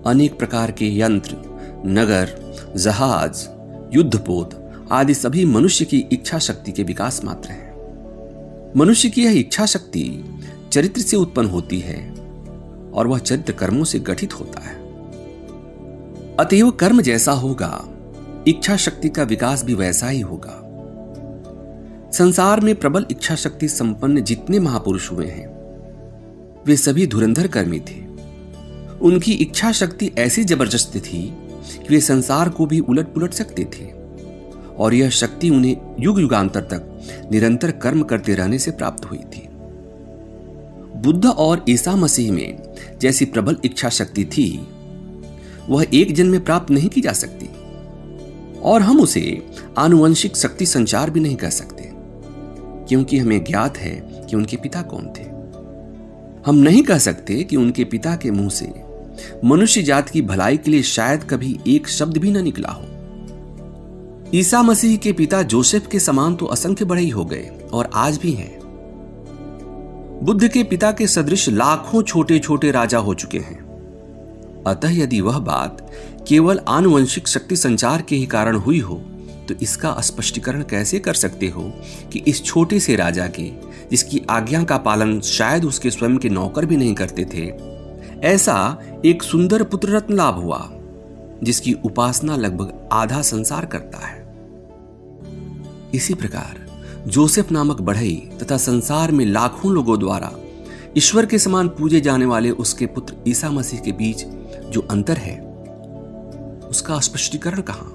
अनेक 0.07 0.39
प्रकार 0.39 0.71
के 0.71 1.01
यंत्र, 1.01 1.37
नगर, 1.87 2.55
जहाज़, 2.77 3.49
युद्धपोत 3.97 4.59
आदि 4.93 5.15
सभी 5.15 5.45
मनुष्य 5.45 5.85
की 5.85 5.99
इच्छा 6.13 6.39
शक्ति 6.39 6.73
के 6.73 6.83
विकास 6.83 7.25
मात्र 7.25 7.51
हैं। 7.51 7.73
मनुष्य 8.77 9.11
की 9.11 9.25
यह 9.25 9.39
इच्छा 9.39 9.67
शक्ति 9.67 10.25
चरित्र 10.73 11.01
से 11.01 11.17
उत्पन्न 11.17 11.49
होती 11.49 11.81
है 11.81 12.11
और 12.95 13.07
वह 13.07 13.19
चरित्र 13.19 13.53
कर्मों 13.53 13.85
से 13.85 13.99
गठित 13.99 14.41
होता 14.41 14.61
है। 14.61 14.75
अतएव 16.37 16.71
कर्म 16.71 17.03
जैसा 17.03 17.33
होगा, 17.33 17.89
इच्छा 18.49 18.77
शक्ति 18.77 19.09
का 19.09 19.23
विकास 19.23 19.65
भी 19.65 19.75
वैसा 19.75 20.09
ही 20.09 20.21
होगा। 20.21 20.62
संसार 22.13 22.61
में 22.61 22.75
प्रबल 22.75 23.07
इच्छा 23.11 23.35
शक्ति 23.35 23.69
संपन्न 23.69 24.23
जितने 24.23 24.59
महापुरुष 24.59 25.11
हुए 25.13 25.27
हैं, 25.27 25.47
वे 26.67 26.77
सभी 26.77 27.07
धुरंधर 27.07 27.47
कर्मी 27.47 27.79
थे। 27.81 28.01
उनकी 29.03 29.33
इच्छा 29.35 29.71
शक्ति 29.73 30.11
ऐसी 30.19 30.45
ज़बरदस्त 30.45 30.97
थी 30.97 31.23
कि 31.79 31.87
वे 31.89 32.01
संसार 32.01 32.49
को 32.49 32.67
भी 32.67 32.81
उलट 32.81 33.13
पुलट 33.15 33.33
सकते 33.33 33.65
थे, 33.75 33.87
और 34.75 34.95
यह 34.95 35.11
शक्ति 35.11 35.51
उन्हें 35.51 35.95
युग 36.01 36.21
युगांतर 36.21 36.61
तक 36.73 37.29
निरंतर 37.33 37.71
कर्म 37.83 38.03
करते 38.03 38.35
रहने 38.35 38.59
से 38.59 38.71
प्राप्त 38.71 39.05
हुई 39.05 39.19
थी। 39.33 39.49
बुद्ध 41.03 41.27
और 41.27 41.65
ईसा 41.69 41.95
मसीह 41.97 42.33
में 42.33 42.63
जैसी 43.01 43.25
प्रबल 43.25 43.57
इच्छा 43.65 43.89
शक्ति 43.91 44.25
थी, 44.27 44.49
वह 45.69 45.87
एक 45.95 46.15
जन्म 46.15 46.31
में 46.31 46.45
प्राप्त 46.45 46.71
नहीं 46.71 46.89
की 46.89 47.01
जा 47.01 47.13
सकती, 47.15 47.49
और 48.63 48.83
हम 48.83 49.01
उसे 49.01 49.43
आनुवंशिक 49.79 50.37
शक्ति 50.37 50.67
संचार 50.67 51.11
भी 51.11 51.21
नहीं 51.21 51.37
कर 51.37 51.51
सकते। 51.51 51.82
क्योंकि 52.89 53.19
हमें 53.19 53.45
ज्ञात 53.45 53.79
है 53.79 54.27
कि 54.31 54.37
उनके 54.37 54.57
पिता 54.57 54.83
कौन 54.83 55.13
थे। 55.19 55.23
हम 56.47 56.57
नहीं 56.57 56.83
कह 56.83 56.99
सकते 56.99 57.45
कि 57.45 57.57
उनके 57.57 57.85
पिता 57.85 58.17
के 58.17 58.31
मुँह 58.31 58.49
से 58.49 58.73
मनुष्य 59.45 59.83
जात 59.83 60.09
की 60.09 60.23
भलाई 60.23 60.57
के 60.57 60.71
लिए 60.71 60.83
शायद 60.83 61.25
कभी 61.25 61.61
एक 61.69 61.89
शब्द 61.89 62.17
भी 62.17 62.31
न 62.31 62.45
निकला 62.45 62.69
हो। 62.69 62.85
ईसा 64.35 64.63
मसीह 64.63 64.97
के 64.97 65.13
पिता 65.13 65.43
जोसेफ 65.43 65.87
के 65.87 66.01
समान 66.01 66.35
तो 66.35 66.47
असंख्य 66.47 66.85
बड़े 66.85 67.03
ही 67.03 67.09
हो 67.09 67.25
गए 67.25 67.51
और 67.73 67.91
आज 67.95 68.19
भी 68.19 68.33
हैं। 68.33 68.61
बुद्ध 70.23 70.49
के 70.49 70.63
पिता 70.63 70.93
के 70.93 71.07
सदृश 71.07 71.49
लाखों 71.49 72.03
छोटे 72.03 72.39
छोटे 72.39 72.71
राजा 72.71 72.99
हो 72.99 73.15
चुके 73.15 73.39
हैं। 73.39 73.63
अतः 74.67 74.91
यदि 74.91 75.21
वह 75.21 75.39
बात 75.39 75.91
केवल 76.29 76.61
आनुवंशिक 76.69 77.29
शक्ति 77.29 77.57
संचार 77.57 78.03
के 78.03 78.17
ही 78.17 78.27
कारण 78.27 78.57
हुई 78.57 78.79
हो 78.79 79.03
तो 79.49 79.55
इसका 79.63 79.95
स्पष्टीकरण 80.01 80.63
कैसे 80.63 80.99
कर 80.99 81.15
सकते 81.15 81.49
हो 81.49 81.63
कि 82.13 82.19
इस 82.19 82.45
छोटे 82.45 82.81
से 82.81 82.97
राजा 82.97 83.27
के, 83.29 83.51
जिसकी 83.91 84.23
आज्ञा 84.31 84.63
का 84.65 84.77
पालन 84.79 85.21
शायद 85.21 85.65
उसके 85.65 85.91
स्वयं 85.91 86.17
के 86.17 86.29
नौकर 86.29 86.67
भी 86.67 86.77
नहीं 86.77 86.95
करते 86.95 87.25
थे, 87.25 87.47
ऐसा 88.29 88.79
एक 89.05 89.23
सुंदर 89.23 89.63
पुत्र 89.63 89.97
रत्न 89.97 90.15
लाभ 90.15 90.35
हुआ, 90.35 90.69
जिसकी 91.43 91.73
उपासना 91.85 92.37
लगभग 92.37 92.89
आधा 92.93 93.23
संसार 93.23 93.67
करता 93.67 94.07
है। 94.07 94.21
इसी 95.95 96.15
प्रकार, 96.15 96.61
जोसेफ 97.07 97.51
नामक 97.53 97.81
बढ़ई 97.81 98.15
तथा 98.43 98.57
संसार 98.57 99.13
में 99.13 99.25
लाखों 99.27 99.73
लोगों 99.73 99.99
द्वारा 99.99 100.31
ईश्वर 100.97 101.27
के 101.27 101.39
समान 101.39 101.69
पूजे 101.69 102.01
जाने 102.01 102.27
वाले 102.27 102.51
उसके 102.51 102.87
पुत्र 102.87 103.15
ईसा 103.29 103.51
मसीह 103.51 103.81
के 103.81 103.93
बीच 103.93 104.25
जो 104.71 104.81
अंतर 104.81 105.17
है, 105.17 105.35
उसका 106.71 106.99
स्पष्टीकरण 107.01 107.61
कहाँ? 107.61 107.92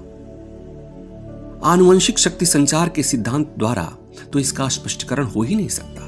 आनुवंशिक 1.64 2.18
शक्ति 2.18 2.46
संचार 2.46 2.88
के 2.88 3.02
सिद्धांत 3.02 3.54
द्वारा 3.58 3.96
तो 4.32 4.38
इसका 4.38 4.68
स्पष्टीकरण 4.68 5.24
हो 5.24 5.42
ही 5.42 5.54
नहीं 5.54 5.68
सकता। 5.68 6.04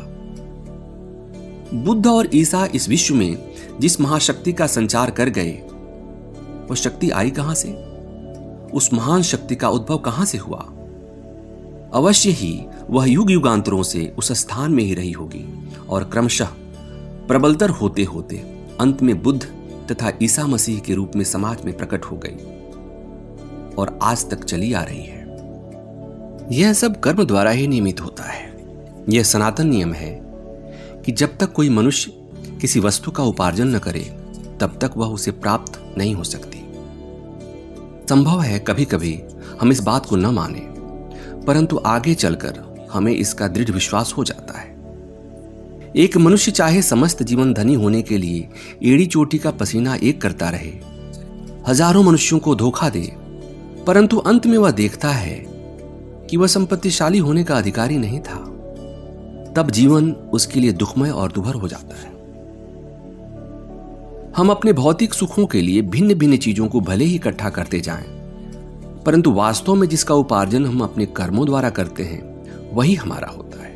बुद्ध 1.76 2.06
और 2.06 2.28
ईसा 2.34 2.68
इस 2.74 2.88
विश्व 2.88 3.14
में 3.14 3.54
जिस 3.80 4.00
महाशक्ति 4.00 4.52
का 4.52 4.66
संचार 4.66 5.10
कर 5.10 5.28
गए 5.28 5.52
वह 6.70 6.74
शक्ति 6.74 7.10
आई 7.10 7.30
कहाँ 7.30 7.54
से? 7.54 7.72
उस 8.72 8.92
महान 8.92 9.22
शक्ति 9.22 9.56
का 9.56 9.68
उद्भव 9.68 9.98
कहाँ 9.98 10.24
से 10.24 10.38
हुआ? 10.38 10.58
अवश्य 11.94 12.30
ही 12.30 12.64
वह 12.90 13.06
युग 13.06 13.30
युगांतरों 13.30 13.82
से 13.82 14.14
उस 14.18 14.32
स्थान 14.32 14.72
में 14.72 14.84
ही 14.84 14.94
रही 14.94 15.12
होगी 15.12 15.46
और 15.88 16.04
क्रमशः 16.04 16.48
प्रबलतर 17.28 17.70
होते 17.70 18.04
होते 18.04 18.36
अंत 18.80 19.02
में 19.02 19.22
बुद्ध 19.22 19.42
तथा 19.92 20.12
ईसा 20.22 20.46
मसीह 20.46 20.78
के 20.78 20.94
रूप 20.94 21.12
में 21.16 21.24
समाज 21.24 21.64
में 21.64 21.76
प्रकट 21.76 22.04
हो 22.04 22.16
गई 22.16 22.36
और 23.74 23.98
आज 24.02 24.30
तक 24.30 24.44
चली 24.44 24.72
आ 24.72 24.82
रही 24.82 25.02
है। 25.02 25.19
यह 26.50 26.72
सब 26.72 26.98
कर्म 27.00 27.24
द्वारा 27.24 27.50
ही 27.50 27.66
नियमित 27.66 28.00
होता 28.00 28.24
है। 28.24 28.48
यह 29.08 29.22
सनातन 29.22 29.68
नियम 29.68 29.92
है 29.92 30.10
कि 31.04 31.12
जब 31.12 31.36
तक 31.38 31.52
कोई 31.52 31.68
मनुष्य 31.68 32.12
किसी 32.60 32.80
वस्तु 32.80 33.10
का 33.10 33.24
उपार्जन 33.24 33.74
न 33.74 33.78
करे, 33.78 34.00
तब 34.60 34.78
तक 34.82 34.96
वह 34.96 35.08
उसे 35.08 35.30
प्राप्त 35.30 35.80
नहीं 35.98 36.14
हो 36.14 36.24
सकती। 36.24 36.58
संभव 38.10 38.40
है 38.40 38.58
कभी 38.58 38.84
कभी 38.84 39.20
हम 39.60 39.72
इस 39.72 39.80
बात 39.80 40.06
को 40.06 40.16
न 40.16 40.26
माने, 40.26 40.60
परंतु 41.46 41.80
आगे 41.86 42.14
चलकर 42.14 42.58
हमें 42.92 43.12
इसका 43.12 43.48
दृढ़ 43.48 43.70
विश्वास 43.70 44.12
हो 44.16 44.24
जाता 44.24 44.58
है। 44.58 44.68
एक 45.96 46.16
मनुष्य 46.16 46.52
चाहे 46.52 46.82
समस्त 46.82 47.22
जीवन 47.22 47.52
धनी 47.54 47.74
होने 47.74 48.02
के 48.02 48.18
लिए 48.18 48.48
एड़ी 48.84 49.06
चोटी 49.06 49.38
का 49.38 49.50
पसीना 49.50 49.94
एक 49.94 50.20
करता 50.20 50.48
रहे, 50.48 50.72
हज़ारों 51.68 52.02
मनुष्यों 52.02 52.40
को 52.40 52.54
धोखा 52.54 52.88
दे, 52.88 53.10
परंतु 53.86 54.16
अंत 54.18 54.46
में 54.46 54.58
वह 54.58 54.70
देखता 54.72 55.08
है 55.08 55.38
कि 56.30 56.36
वह 56.36 56.46
संपत्तिशाली 56.46 57.18
होने 57.18 57.44
का 57.44 57.56
अधिकारी 57.56 57.98
नहीं 57.98 58.20
था। 58.20 58.36
तब 59.56 59.70
जीवन 59.70 60.10
उसके 60.12 60.60
लिए 60.60 60.72
दुखमय 60.72 61.10
और 61.10 61.32
दुभर 61.32 61.54
हो 61.54 61.68
जाता 61.68 61.96
है। 61.96 62.08
हम 64.36 64.50
अपने 64.50 64.72
भौतिक 64.72 65.14
सुखों 65.14 65.46
के 65.46 65.60
लिए 65.62 65.82
भिन्न 65.82 66.14
भिन्न 66.14 66.36
चीज़ों 66.36 66.68
को 66.68 66.80
भले 66.80 67.04
ही 67.04 67.14
इकट्ठा 67.14 67.50
करते 67.50 67.80
जाएँ, 67.80 68.04
परंतु 69.06 69.32
वास्तव 69.32 69.74
में 69.74 69.88
जिसका 69.88 70.14
उपार्जन 70.14 70.66
हम 70.66 70.80
अपने 70.80 71.06
कर्मों 71.06 71.46
द्वारा 71.46 71.70
करते 71.70 72.02
हैं 72.02 72.72
वही 72.74 72.94
हमारा 72.94 73.28
होता 73.28 73.62
है। 73.62 73.74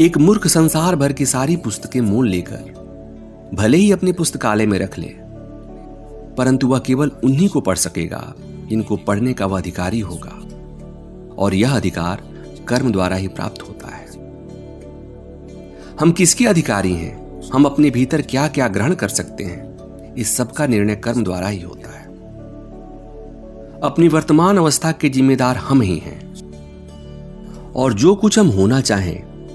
एक 0.00 0.18
मूर्ख 0.18 0.46
संसार 0.46 0.96
भर 0.96 1.12
की 1.12 1.26
सारी 1.26 1.56
पुस्तकें 1.56 2.00
मोल 2.00 2.28
लेकर 2.28 3.50
भले 3.54 3.76
ही 3.76 3.90
अपने 3.92 4.12
पुस्तकालय 4.12 4.66
में 4.66 4.78
रख 4.78 4.98
ले 4.98 5.14
परंतु 6.36 6.68
वह 6.68 6.78
केवल 6.78 7.10
उन्हीं 7.24 7.48
को 7.48 7.60
पढ़ 7.60 7.76
सकेगा 7.76 8.34
जिनको 8.68 8.96
पढ़ने 8.96 9.32
का 9.32 9.46
वह 9.46 9.58
अधिकारी 9.58 10.00
होगा। 10.00 10.40
और 11.38 11.54
यह 11.54 11.76
अधिकार 11.76 12.22
कर्म 12.68 12.92
द्वारा 12.92 13.16
ही 13.16 13.28
प्राप्त 13.28 13.62
होता 13.62 13.88
है। 13.88 14.06
हम 16.00 16.12
किसके 16.12 16.46
अधिकारी 16.46 16.92
हैं? 16.92 17.40
हम 17.54 17.64
अपने 17.64 17.90
भीतर 17.90 18.22
क्या 18.22 18.48
क्या 18.48 18.68
ग्रहण 18.68 18.94
कर 18.94 19.08
सकते 19.08 19.44
हैं? 19.44 19.74
इस 20.14 20.36
सब 20.36 20.52
का 20.52 20.66
निर्णय 20.66 20.96
कर्म 20.96 21.24
द्वारा 21.24 21.48
ही 21.48 21.60
होता 21.60 21.98
है। 21.98 22.04
अपनी 23.80 24.08
वर्तमान 24.08 24.58
अवस्था 24.58 24.92
के 24.92 25.08
जिम्मेदार 25.08 25.56
हम 25.56 25.82
ही 25.82 25.98
हैं। 25.98 26.34
और 27.72 27.94
जो 27.94 28.14
कुछ 28.14 28.38
हम 28.38 28.46
होना 28.46 28.80
चाहें, 28.80 29.48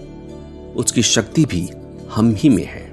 उसकी 0.73 1.03
शक्ति 1.03 1.45
भी 1.45 1.69
हम 2.11 2.33
ही 2.37 2.49
में 2.49 2.65
है। 2.65 2.89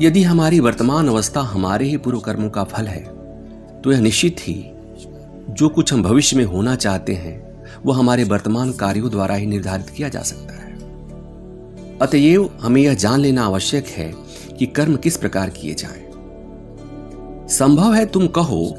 यदि 0.00 0.22
हमारी 0.22 0.60
वर्तमान 0.60 1.08
अवस्था 1.08 1.40
हमारे 1.40 1.84
ही 1.84 1.96
पूर्व 1.96 2.20
कर्मों 2.20 2.50
का 2.50 2.64
फल 2.64 2.86
है 2.86 3.04
तो 3.82 3.92
यह 3.92 4.00
निश्चित 4.00 4.36
ही 4.40 4.64
जो 5.50 5.68
कुछ 5.68 5.92
हम 5.92 6.02
भविष्य 6.02 6.36
में 6.36 6.44
होना 6.44 6.76
चाहते 6.76 7.14
हैं 7.14 7.45
वह 7.86 7.98
हमारे 7.98 8.24
वर्तमान 8.24 8.72
कार्यों 8.72 9.10
द्वारा 9.10 9.34
ही 9.34 9.46
निर्धारित 9.46 9.90
किया 9.90 10.08
जा 10.08 10.20
सकता 10.20 10.54
है। 10.54 10.66
अतएव 11.98 12.58
हमें 12.60 12.82
यह 12.82 12.94
जान 12.94 13.20
लेना 13.20 13.44
आवश्यक 13.44 13.86
है 13.86 14.14
कि 14.58 14.66
कर्म 14.66 14.96
किस 14.96 15.16
प्रकार 15.16 15.50
किए 15.50 15.74
जाएँ। 15.74 16.06
संभव 17.48 17.94
है 17.94 18.06
तुम 18.06 18.26
कहो 18.26 18.76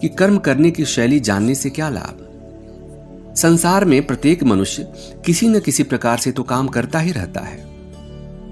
कि 0.00 0.08
कर्म 0.08 0.38
करने 0.38 0.70
की 0.70 0.84
शैली 0.84 1.20
जानने 1.20 1.54
से 1.54 1.70
क्या 1.70 1.88
लाभ? 1.88 2.26
संसार 3.36 3.84
में 3.84 4.06
प्रत्येक 4.06 4.42
मनुष्य 4.42 4.92
किसी 5.26 5.48
न 5.48 5.60
किसी 5.60 5.82
प्रकार 5.82 6.18
से 6.18 6.32
तो 6.32 6.42
काम 6.42 6.68
करता 6.68 6.98
ही 6.98 7.12
रहता 7.12 7.40
है। 7.40 7.64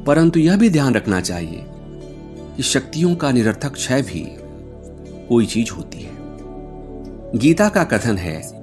परंतु 0.05 0.41
यह 0.41 0.57
भी 0.57 0.71
ध्यान 0.71 0.95
रखना 0.95 1.21
चाहिए 1.21 1.65
कि 2.57 2.63
शक्तियों 2.63 3.17
का 3.17 3.33
निरर्थक 3.33 3.73
क्षय 3.73 4.03
भी 4.03 4.29
कोई 5.29 5.47
चीज़ 5.47 5.71
होती 5.71 6.03
है। 6.03 6.13
गीता 7.39 7.69
का 7.69 7.85
कथन 7.85 8.19
है 8.19 8.58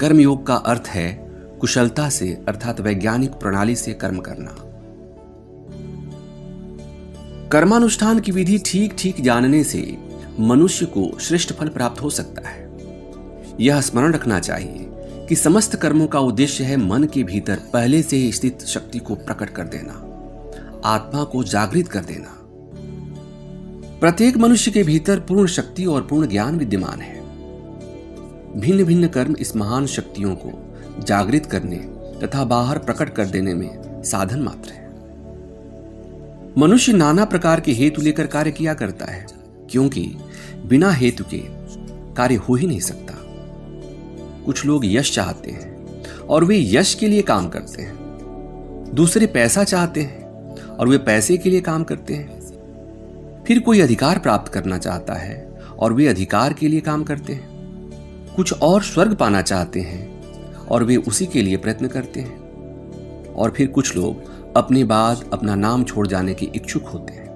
कर्मयोग 0.00 0.46
का 0.46 0.54
अर्थ 0.54 0.88
है 0.88 1.12
कुशलता 1.60 2.08
से, 2.08 2.28
अर्थात 2.48 2.80
वैज्ञानिक 2.80 3.30
प्रणाली 3.32 3.76
से 3.76 3.92
कर्म 3.94 4.18
करना। 4.18 4.54
कर्मानुष्ठान 7.48 8.20
की 8.20 8.32
विधि 8.32 8.58
ठीक 8.66 8.94
ठीक 8.98 9.20
जानने 9.20 9.64
से 9.64 9.96
मनुष्य 10.40 10.86
को 10.86 11.18
श्रेष्ठ 11.18 11.52
फल 11.52 11.68
प्राप्त 11.68 12.02
हो 12.02 12.10
सकता 12.10 12.48
है। 12.48 12.66
यह 13.60 13.80
स्मरण 13.80 14.12
रखना 14.12 14.40
चाहिए 14.40 14.86
कि 15.28 15.36
समस्त 15.36 15.76
कर्मों 15.76 16.06
का 16.06 16.20
उद्देश्य 16.20 16.64
है 16.64 16.76
मन 16.76 17.04
के 17.04 17.22
भीतर 17.22 17.60
पहले 17.72 18.02
से 18.02 18.16
ही 18.16 18.32
स्थित 18.32 18.64
शक्ति 18.64 18.98
को 18.98 19.14
प्रकट 19.14 19.50
कर 19.50 19.64
देना, 19.66 19.92
आत्मा 20.84 21.24
को 21.24 21.44
जागृत 21.44 21.88
कर 21.88 22.04
देना। 22.04 22.34
प्रत्येक 24.00 24.36
मनुष्य 24.36 24.70
के 24.70 24.82
भीतर 24.82 25.20
पूर्ण 25.20 25.46
शक्ति 25.46 25.86
और 25.86 26.02
पूर्ण 26.02 26.28
ज्ञान 26.28 26.58
विद्यमान 26.58 27.00
है। 27.00 27.17
भिन्न 28.58 28.84
भिन्न 28.84 29.08
कर्म 29.08 29.34
इस 29.36 29.54
महान 29.56 29.86
शक्तियों 29.86 30.34
को 30.34 30.50
जागृत 31.02 31.46
करने 31.46 31.76
तथा 32.20 32.44
बाहर 32.44 32.78
प्रकट 32.78 33.08
कर 33.08 33.26
देने 33.26 33.54
में 33.54 34.02
साधन 34.02 34.40
मात्र 34.40 34.70
है। 34.70 34.86
मनुष्य 36.58 36.92
नाना 36.92 37.24
प्रकार 37.24 37.60
के 37.60 37.72
हेतु 37.72 38.02
लेकर 38.02 38.26
कार्य 38.26 38.50
किया 38.50 38.74
करता 38.74 39.06
है, 39.06 39.26
क्योंकि 39.70 40.02
बिना 40.66 40.90
हेतु 40.90 41.24
के 41.24 41.40
कार्य 42.14 42.34
हो 42.34 42.54
ही 42.54 42.66
नहीं 42.66 42.80
सकता। 42.80 43.14
कुछ 44.44 44.64
लोग 44.66 44.86
यश 44.86 45.14
चाहते 45.14 45.50
हैं 45.50 46.02
और 46.20 46.44
वे 46.44 46.58
यश 46.60 46.94
के 46.94 47.08
लिए 47.08 47.22
काम 47.22 47.48
करते 47.48 47.82
हैं। 47.82 48.94
दूसरे 48.94 49.26
पैसा 49.26 49.64
चाहते 49.64 50.00
हैं 50.00 50.66
और 50.68 50.88
वे 50.88 50.98
पैसे 50.98 51.36
के 51.36 51.50
लिए 51.50 51.60
काम 51.60 51.84
करते 51.84 52.14
हैं। 52.14 53.44
फिर 53.44 53.58
कोई 53.58 53.80
अधिकार 53.80 54.18
प्राप्त 54.18 54.52
करना 54.52 54.78
चाहता 54.78 55.14
है 55.14 55.36
और 55.78 55.92
वे 55.92 56.06
अधिकार 56.06 56.52
के 56.52 56.68
लिए 56.68 56.80
काम 56.80 57.04
करते 57.04 57.32
हैं। 57.32 57.47
कुछ 58.38 58.52
और 58.52 58.82
स्वर्ग 58.82 59.14
पाना 59.14 59.42
चाहते 59.42 59.80
हैं 59.80 60.22
और 60.66 60.84
वे 60.84 60.96
उसी 60.96 61.26
के 61.26 61.42
लिए 61.42 61.56
प्रयत्न 61.56 61.86
करते 61.86 62.20
हैं। 62.20 63.34
और 63.34 63.50
फिर 63.50 63.66
कुछ 63.66 63.96
लोग 63.96 64.54
अपने 64.56 64.84
बाद 64.84 65.24
अपना 65.32 65.54
नाम 65.54 65.84
छोड़ 65.84 66.06
जाने 66.06 66.34
के 66.34 66.46
इच्छुक 66.54 66.84
होते 66.84 67.12
हैं। 67.12 67.26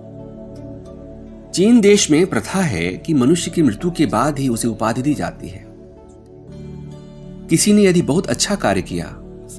चीन 1.55 1.81
देश 1.81 2.11
में 2.11 2.27
प्रथा 2.27 2.61
है 2.61 2.93
कि 2.97 3.15
मनुष्य 3.15 3.51
की 3.51 3.63
मृत्यु 3.63 3.91
के 3.91 4.07
बाद 4.07 4.39
ही 4.39 4.49
उसे 4.49 4.69
उपाधि 4.69 5.03
दी 5.03 5.15
जाती 5.15 5.49
है। 5.49 5.65
किसी 7.51 7.73
ने 7.73 7.83
यदि 7.83 8.03
बहुत 8.03 8.27
अच्छा 8.27 8.55
कार्य 8.55 8.83
किया 8.83 9.07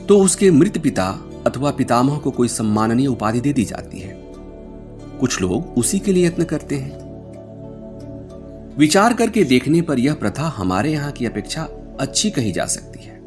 तो 0.08 0.20
उसके 0.20 0.52
मृत 0.52 0.78
पिता 0.78 1.08
अथवा 1.46 1.72
पितामह 1.72 2.18
को 2.18 2.32
कोई 2.32 2.48
सम्माननीय 2.48 3.08
उपाधि 3.08 3.42
दे 3.42 3.54
दी 3.54 3.66
जाती 3.66 4.00
है। 4.00 4.16
कुछ 5.20 5.42
लोग 5.42 5.78
उसी 5.78 6.00
के 6.00 6.14
लिए 6.14 6.28
यत्न 6.28 6.44
करते 6.44 6.78
हैं। 6.78 7.03
विचार 8.78 9.14
करके 9.14 9.44
देखने 9.44 9.82
पर 9.82 10.00
यह 10.00 10.14
प्रथा 10.14 10.44
हमारे 10.44 10.92
यहाँ 10.92 11.12
की 11.12 11.26
अपेक्षा 11.26 11.68
अच्छी 12.00 12.30
कही 12.30 12.52
जा 12.52 12.66
सकती 12.66 13.00
है। 13.00 13.22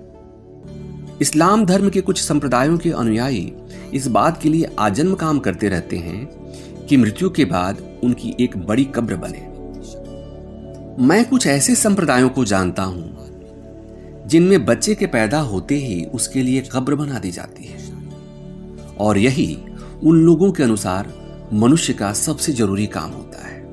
इस्लाम 1.21 1.65
धर्म 1.67 1.89
के 1.91 2.01
कुछ 2.01 2.23
संप्रदायों 2.23 2.79
के 2.79 2.91
अनुयायी 2.91 3.53
इस 3.95 4.07
बात 4.07 4.41
के 4.43 4.49
लिए 4.49 4.69
आजन्म 4.79 5.15
काम 5.15 5.39
करते 5.39 5.69
रहते 5.69 5.97
हैं 5.97 6.27
कि 6.87 6.97
मृत्यु 6.97 7.31
के 7.31 7.45
बाद 7.45 7.83
उनकी 8.05 8.35
एक 8.41 8.57
बड़ी 8.59 8.85
कब्र 8.85 9.17
बने। 9.17 9.47
मैं 11.07 11.25
कुछ 11.25 11.47
ऐसे 11.47 11.75
संप्रदायों 11.75 12.29
को 12.29 12.45
जानता 12.45 12.83
हूँ, 12.83 13.29
जिनमें 14.27 14.65
बच्चे 14.65 14.95
के 14.95 15.07
पैदा 15.07 15.41
होते 15.41 15.75
ही 15.75 16.05
उसके 16.05 16.43
लिए 16.43 16.61
कब्र 16.73 16.95
बना 16.95 17.19
दी 17.19 17.31
जाती 17.31 17.65
है। 17.65 17.79
और 19.01 19.19
यही 19.19 19.59
उन 20.05 20.17
लोगों 20.17 20.53
के 20.53 20.63
अनुसार 20.63 21.13
मनुष्य 21.53 21.93
का 21.93 22.13
सबसे 22.13 22.53
ज़रूरी 22.53 22.87
काम 22.87 23.11
होता 23.11 23.47
है। 23.47 23.66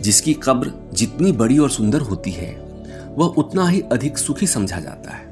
जिसकी 0.00 0.34
कब्र 0.34 0.72
जितनी 0.94 1.32
बड़ी 1.32 1.58
और 1.58 1.70
सुंदर 1.70 2.00
होती 2.00 2.30
है, 2.30 2.68
वह 3.16 3.26
उतना 3.26 3.68
ही 3.68 3.80
अधिक 3.80 4.18
सुखी 4.18 4.46
समझा 4.46 4.80
जाता 4.80 5.10
है। 5.10 5.28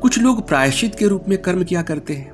कुछ 0.00 0.18
लोग 0.18 0.48
प्रायश्चित 0.48 0.94
के 0.94 1.06
रूप 1.06 1.24
में 1.28 1.42
कर्म 1.42 1.64
किया 1.64 1.82
करते 1.82 2.14
हैं। 2.14 2.30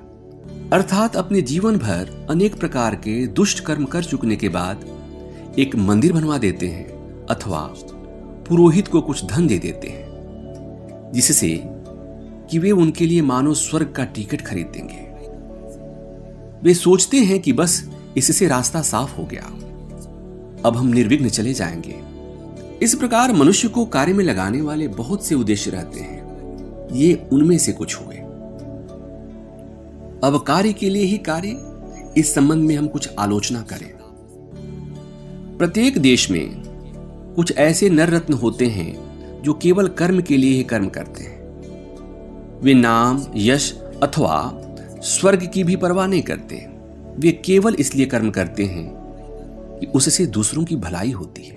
अर्थात 0.71 1.17
अपने 1.17 1.43
जीवन 1.43 1.77
भर 1.77 2.27
अनेक 2.31 2.55
प्रकार 2.55 2.95
के 2.95 3.27
दुष्ट 3.27 3.61
कर्म 3.61 3.85
कर 3.85 4.05
चुकने 4.05 4.37
के 4.37 4.49
बाद 4.49 4.85
एक 5.59 5.77
मंदिर 5.77 6.13
बनवा 6.13 6.39
देते 6.39 6.69
हैं, 6.69 6.87
अथवा 7.27 7.61
पुरोहित 8.49 8.89
को 8.89 9.01
कुछ 9.01 9.25
धन 9.25 9.47
दे 9.47 9.59
देते 9.59 9.89
हैं, 9.89 10.09
जिससे 11.15 11.63
कि 12.51 12.59
वे 12.59 12.71
उनके 12.71 13.07
लिए 13.07 13.23
मानो 13.23 13.55
स्वर्ग 13.55 13.93
का 13.93 14.05
टिकट 14.05 14.41
खरीद 14.41 14.67
देंगे। 14.67 15.09
वे 16.63 16.75
सोचते 16.75 17.17
हैं 17.17 17.41
कि 17.41 17.53
बस 17.53 17.91
इससे 18.17 18.49
रास्ता 18.49 18.83
साफ़ 18.83 19.17
हो 19.17 19.25
गया। 19.25 19.51
अब 20.65 20.77
हम 20.77 20.87
निर्विघ्न 20.87 21.29
चले 21.29 21.55
जाएँगे। 21.55 22.19
इस 22.83 22.95
प्रकार 22.95 23.33
मनुष्य 23.33 23.69
को 23.69 23.85
कार्य 23.85 24.13
में 24.13 24.25
लगाने 24.25 24.61
वाले 24.61 24.89
बहुत 24.89 25.27
से 25.27 25.35
उद्देश्य 25.35 25.71
रहते 25.71 26.01
हैं। 26.01 26.29
ये 26.93 27.29
उनमें 27.33 27.59
से 27.59 27.73
कुछ 27.73 27.97
हुए। 27.97 28.17
अब 30.25 30.45
कार्य 30.47 30.73
के 30.73 30.91
लिए 30.91 31.05
ही 31.05 31.19
कार्य, 31.19 31.57
इस 32.21 32.35
संबंध 32.35 32.65
में 32.65 32.77
हम 32.77 32.87
कुछ 32.87 33.11
आलोचना 33.19 33.63
करें। 33.63 33.93
प्रत्येक 35.59 35.99
देश 35.99 36.31
में 36.31 36.63
कुछ 37.37 37.53
ऐसे 37.57 37.91
नर 37.91 38.11
रत्न 38.11 38.35
होते 38.35 38.67
हैं, 38.67 39.09
जो 39.43 39.55
केवल 39.55 39.89
कर्म 39.89 40.21
के 40.21 40.37
लिए 40.37 40.53
ही 40.53 40.63
कर्म 40.63 40.89
करते 40.89 41.25
हैं। 41.25 41.39
वे 42.61 42.75
नाम, 42.75 43.25
यश 43.35 43.79
अथवा 44.03 44.61
स्वर्ग 45.03 45.51
की 45.55 45.65
भी 45.65 45.77
परवाह 45.77 46.07
नहीं 46.07 46.23
करते। 46.23 46.69
वे 47.17 47.33
केवल 47.33 47.77
इसलिए 47.79 48.07
कर्म 48.07 48.31
करते 48.31 48.65
हैं 48.65 48.98
कि 49.81 49.87
उससे 49.87 50.27
दूसरों 50.27 50.65
की 50.65 50.77
भलाई 50.77 51.11
होती 51.11 51.43
है। 51.43 51.57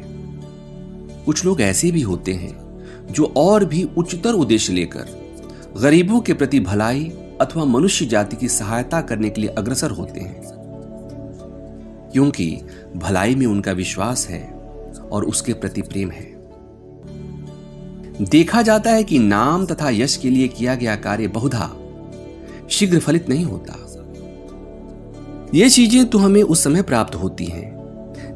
कुछ 1.25 1.45
लोग 1.45 1.61
ऐसे 1.61 1.91
भी 1.91 2.01
होते 2.01 2.33
हैं 2.33 2.71
जो 3.11 3.33
और 3.37 3.65
भी 3.65 3.83
उच्चतर 3.97 4.33
उद्देश्य 4.33 4.73
लेकर 4.73 5.05
गरीबों 5.81 6.19
के 6.19 6.33
प्रति 6.33 6.59
भलाई 6.59 7.03
अथवा 7.41 7.65
मनुष्य 7.65 8.05
जाति 8.05 8.35
की 8.35 8.47
सहायता 8.47 9.01
करने 9.01 9.29
के 9.29 9.41
लिए 9.41 9.49
अग्रसर 9.49 9.91
होते 9.91 10.19
हैं। 10.19 10.41
क्योंकि 12.13 12.61
भलाई 12.95 13.35
में 13.35 13.45
उनका 13.45 13.71
विश्वास 13.71 14.27
है 14.27 14.43
और 15.11 15.25
उसके 15.25 15.53
प्रति 15.53 15.81
प्रेम 15.81 16.11
है। 16.11 16.41
देखा 18.21 18.61
जाता 18.61 18.91
है 18.91 19.03
कि 19.03 19.19
नाम 19.19 19.65
तथा 19.65 19.89
यश 19.89 20.17
के 20.17 20.29
लिए 20.29 20.47
किया 20.47 20.75
गया 20.75 20.95
कार्य 20.95 21.27
बहुधा 21.27 21.69
शीघ्र 22.69 22.99
फलित 22.99 23.29
नहीं 23.29 23.45
होता। 23.45 23.77
ये 25.53 25.69
चीज़ें 25.69 26.05
तो 26.09 26.17
हमें 26.17 26.43
उस 26.43 26.63
समय 26.63 26.81
प्राप्त 26.81 27.15
होती 27.15 27.45
हैं 27.45 27.80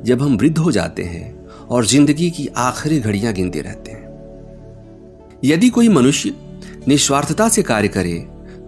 जब 0.05 0.21
हम 0.21 0.37
वृद्ध 0.37 0.57
हो 0.57 0.71
जाते 0.71 1.03
हैं 1.03 1.47
और 1.47 1.85
ज़िंदगी 1.85 2.29
की 2.31 2.47
आखिरी 2.57 2.99
घड़ियाँ 2.99 3.33
गिनते 3.33 3.61
रहते 3.61 3.91
हैं। 3.91 4.03
यदि 5.43 5.69
कोई 5.69 5.89
मनुष्य 5.89 6.33
निस्वार्थता 6.87 7.47
से 7.49 7.63
कार्य 7.63 7.87
करे 7.87 8.13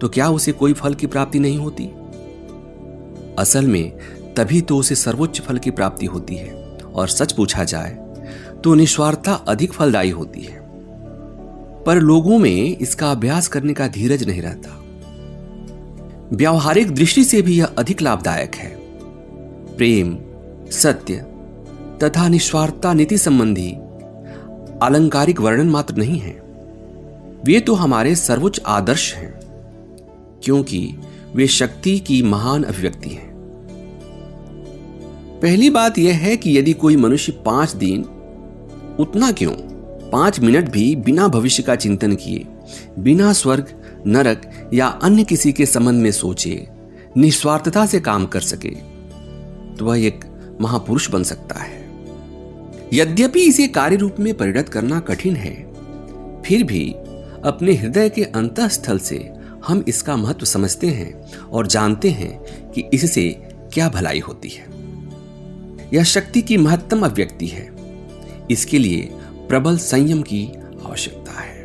तो 0.00 0.08
क्या 0.08 0.28
उसे 0.28 0.52
कोई 0.52 0.72
फल 0.72 0.94
की 0.94 1.06
प्राप्ति 1.06 1.38
नहीं 1.38 1.58
होती? 1.58 1.86
असल 3.38 3.66
में, 3.66 3.92
तभी 4.36 4.60
तो 4.60 4.76
उसे 4.76 4.94
सर्वोच्च 4.94 5.40
फल 5.40 5.58
की 5.58 5.70
प्राप्ति 5.70 6.06
होती 6.06 6.36
है, 6.36 6.52
और 6.84 7.08
सच 7.08 7.32
पूछा 7.32 7.64
जाए 7.64 7.90
तो 8.64 8.74
निस्वार्थता 8.74 9.32
अधिक 9.48 9.72
फलदायी 9.72 10.10
होती 10.10 10.40
है। 10.40 10.60
पर 11.86 11.98
लोगों 11.98 12.38
में 12.38 12.76
इसका 12.76 13.10
अभ्यास 13.10 13.48
करने 13.48 13.74
का 13.74 13.88
धीरज 13.88 14.26
नहीं 14.28 14.42
रहता। 14.42 14.78
व्यावहारिक 16.32 16.90
दृष्टि 16.90 17.24
से 17.24 17.42
भी 17.42 17.58
यह 17.58 17.74
अधिक 17.78 18.02
लाभदायक 18.02 18.54
है। 18.54 18.70
प्रेम, 19.76 20.16
सत्य 20.72 21.24
तथा 22.02 22.28
निस्वार्थता 22.28 22.92
नीति 22.94 23.18
संबंधी 23.18 23.70
अलंकारिक 24.82 25.40
वर्णन 25.40 25.68
मात्र 25.68 25.94
नहीं 25.94 26.18
है। 26.18 26.32
वे 27.44 27.60
तो 27.60 27.74
हमारे 27.74 28.14
सर्वोच्च 28.16 28.60
आदर्श 28.66 29.12
हैं, 29.14 29.32
क्योंकि 30.42 30.96
वे 31.34 31.46
शक्ति 31.46 31.98
की 31.98 32.20
महान 32.22 32.62
अभिव्यक्ति 32.62 33.10
है। 33.10 33.26
पहली 35.40 35.70
बात 35.70 35.98
यह 35.98 36.16
है 36.16 36.36
कि 36.36 36.56
यदि 36.58 36.72
कोई 36.72 36.96
मनुष्य 36.96 37.32
पाँच 37.46 37.74
दिन, 37.76 38.04
उतना 39.00 39.30
क्यों? 39.32 39.52
पाँच 40.10 40.40
मिनट 40.40 40.70
भी 40.70 40.94
बिना 40.96 41.28
भविष्य 41.28 41.62
का 41.62 41.74
चिंतन 41.76 42.14
किए, 42.14 42.46
बिना 42.98 43.32
स्वर्ग, 43.32 43.74
नरक 44.06 44.50
या 44.74 44.86
अन्य 44.86 45.24
किसी 45.24 45.52
के 45.52 45.66
संबंध 45.66 46.02
में 46.02 46.10
सोचे, 46.12 46.66
निस्वार्थता 47.16 47.86
से 47.86 48.00
काम 48.00 48.26
कर 48.26 48.40
सके 48.42 48.70
तो 49.76 49.84
वह 49.84 50.06
एक 50.06 50.24
महापुरुष 50.60 51.10
बन 51.10 51.22
सकता 51.22 51.60
है। 51.60 51.77
यद्यपि 52.92 53.40
इसे 53.40 53.68
कार्य 53.68 53.96
रूप 53.96 54.16
में 54.20 54.34
परिणत 54.34 54.68
करना 54.68 55.00
कठिन 55.00 55.36
है, 55.36 55.54
फिर 56.42 56.62
भी 56.64 56.92
अपने 57.44 57.74
हृदय 57.74 58.08
के 58.08 58.22
अंतस्थल 58.24 58.98
से 58.98 59.32
हम 59.66 59.84
इसका 59.88 60.16
महत्व 60.16 60.46
समझते 60.46 60.86
हैं 60.86 61.32
और 61.42 61.66
जानते 61.66 62.10
हैं 62.10 62.40
कि 62.70 62.84
इससे 62.94 63.28
क्या 63.74 63.88
भलाई 63.88 64.18
होती 64.18 64.48
है। 64.48 64.66
यह 65.94 66.02
शक्ति 66.02 66.42
की 66.42 66.56
महत्तम 66.56 67.04
अभिव्यक्ति 67.04 67.46
है। 67.46 67.70
इसके 68.50 68.78
लिए 68.78 69.10
प्रबल 69.48 69.78
संयम 69.78 70.22
की 70.22 70.48
आवश्यकता 70.86 71.40
है। 71.40 71.62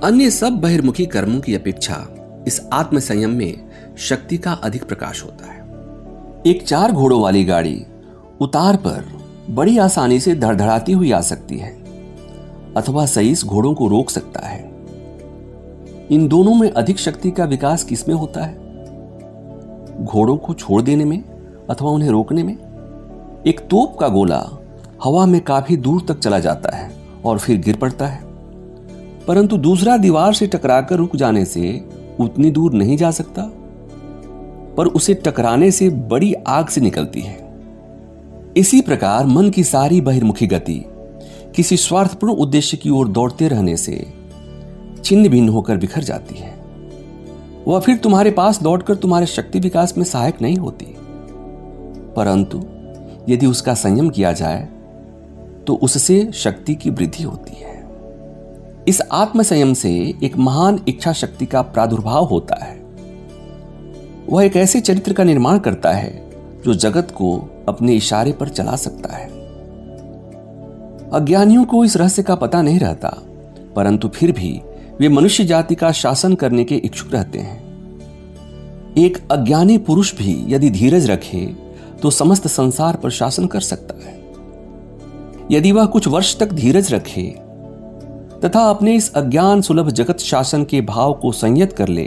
अन्य 0.00 0.30
सब 0.30 0.52
बहिर्मुखी 0.52 1.06
कर्मों 1.06 1.40
की 1.40 1.54
अपेक्षा 1.54 2.06
इस 2.46 2.60
आत्म 2.72 2.98
संयम 2.98 3.30
में 3.30 3.70
शक्ति 3.98 4.38
का 4.38 4.52
अधिक 4.52 4.84
प्रकाश 4.84 5.24
होता 5.24 5.52
है। 5.52 5.60
एक 6.46 6.62
चार 6.62 6.92
घोड़ों 6.92 7.22
वाली 7.22 7.44
गाड़ी 7.44 7.84
उतार 8.40 8.76
पर 8.76 9.21
बड़ी 9.50 9.78
आसानी 9.78 10.20
से 10.20 10.34
धड़धड़ाती 10.34 10.92
हुई 10.92 11.12
आ 11.12 11.20
सकती 11.20 11.58
है, 11.58 11.76
अथवा 12.76 13.06
सईस 13.06 13.44
घोड़ों 13.44 13.74
को 13.74 13.88
रोक 13.88 14.10
सकता 14.10 14.46
है। 14.46 14.72
इन 16.10 16.28
दोनों 16.28 16.54
में 16.54 16.70
अधिक 16.70 16.98
शक्ति 16.98 17.30
का 17.30 17.44
विकास 17.44 17.84
किसमें 17.84 18.14
होता 18.14 18.44
है? 18.44 18.54
घोड़ों 20.04 20.36
को 20.36 20.54
छोड़ 20.54 20.82
देने 20.82 21.04
में 21.04 21.24
अथवा 21.70 21.90
उन्हें 21.90 22.10
रोकने 22.10 22.42
में? 22.42 22.56
एक 23.46 23.60
तोप 23.60 23.98
का 23.98 24.08
गोला 24.08 24.50
हवा 25.04 25.26
में 25.26 25.40
काफ़ी 25.40 25.76
दूर 25.76 26.04
तक 26.08 26.18
चला 26.18 26.38
जाता 26.38 26.76
है 26.76 26.90
और 27.24 27.38
फिर 27.38 27.60
गिर 27.60 27.76
पड़ता 27.76 28.06
है। 28.06 28.20
परंतु 29.28 29.56
दूसरा 29.56 29.96
दीवार 29.96 30.34
से 30.34 30.46
टकराकर 30.46 30.96
रुक 30.96 31.16
जाने 31.16 31.44
से 31.44 31.88
उतनी 32.20 32.50
दूर 32.50 32.72
नहीं 32.72 32.96
जा 32.96 33.10
सकता, 33.10 33.42
पर 34.76 34.86
उसे 34.86 35.14
टकराने 35.14 35.70
से 35.70 35.88
बड़ी 35.88 36.34
आग 36.34 36.68
से 36.68 36.80
निकलती 36.80 37.20
है। 37.20 37.51
इसी 38.56 38.80
प्रकार 38.80 39.26
मन 39.26 39.48
की 39.50 39.62
सारी 39.64 40.00
बहिर्मुखी 40.00 40.46
गति, 40.46 40.84
किसी 41.56 41.76
स्वार्थपूर्ण 41.76 42.32
उद्देश्य 42.34 42.76
की 42.76 42.90
ओर 42.90 43.08
दौड़ते 43.08 43.48
रहने 43.48 43.76
से 43.76 43.94
छिन्न 45.04 45.28
भिन्न 45.28 45.48
होकर 45.48 45.76
बिखर 45.76 46.02
जाती 46.02 46.34
है। 46.34 46.52
वह 47.66 47.80
फिर 47.80 47.96
तुम्हारे 47.96 48.30
पास 48.30 48.62
लौटकर 48.62 48.94
तुम्हारे 48.94 49.26
शक्ति 49.26 49.60
विकास 49.60 49.96
में 49.98 50.04
सहायक 50.04 50.42
नहीं 50.42 50.56
होती। 50.56 50.86
परंतु 52.16 52.62
यदि 53.28 53.46
उसका 53.46 53.74
संयम 53.74 54.10
किया 54.10 54.32
जाए 54.32 54.68
तो 55.66 55.74
उससे 55.74 56.30
शक्ति 56.34 56.74
की 56.74 56.90
वृद्धि 56.90 57.24
होती 57.24 57.56
है। 57.56 57.72
इस 58.88 59.00
आत्म 59.12 59.42
संयम 59.42 59.74
से 59.74 59.92
एक 60.22 60.36
महान 60.36 60.80
इच्छा 60.88 61.12
शक्ति 61.12 61.46
का 61.46 61.62
प्रादुर्भाव 61.62 62.24
होता 62.24 62.64
है। 62.64 62.80
वह 64.28 64.44
एक 64.44 64.56
ऐसे 64.56 64.80
चरित्र 64.80 65.12
का 65.12 65.24
निर्माण 65.24 65.58
करता 65.58 65.92
है, 65.92 66.30
जो 66.64 66.74
जगत 66.74 67.10
को 67.10 67.51
अपने 67.68 67.94
इशारे 67.94 68.32
पर 68.32 68.48
चला 68.48 68.76
सकता 68.76 69.14
है। 69.14 69.26
अज्ञानियों 71.12 71.64
को 71.64 71.84
इस 71.84 71.96
रहस्य 71.96 72.22
का 72.22 72.34
पता 72.34 72.62
नहीं 72.62 72.78
रहता, 72.78 73.08
परंतु 73.76 74.08
फिर 74.08 74.32
भी 74.32 74.60
वे 75.00 75.08
मनुष्य 75.08 75.44
जाति 75.44 75.74
का 75.74 75.90
शासन 75.92 76.34
करने 76.34 76.64
के 76.64 76.76
इच्छुक 76.76 77.12
रहते 77.12 77.38
हैं। 77.38 77.60
एक 78.98 79.18
अज्ञानी 79.30 79.76
पुरुष 79.78 80.14
भी 80.14 80.34
यदि 80.48 80.70
धीरज 80.70 81.10
रखे 81.10 81.44
तो 82.02 82.10
समस्त 82.10 82.46
संसार 82.46 82.96
पर 82.96 83.10
शासन 83.10 83.46
कर 83.46 83.60
सकता 83.60 83.94
है। 84.00 84.20
यदि 85.50 85.72
वह 85.72 85.86
कुछ 85.86 86.08
वर्ष 86.08 86.36
तक 86.38 86.52
धीरज 86.52 86.92
रखे, 86.94 87.22
तथा 88.44 88.60
अपने 88.70 88.94
इस 88.94 89.12
अज्ञान 89.12 89.60
सुलभ 89.62 89.90
जगत 89.90 90.18
शासन 90.18 90.64
के 90.64 90.80
भाव 90.80 91.12
को 91.12 91.32
संयत 91.32 91.72
कर 91.72 91.88
ले 91.88 92.04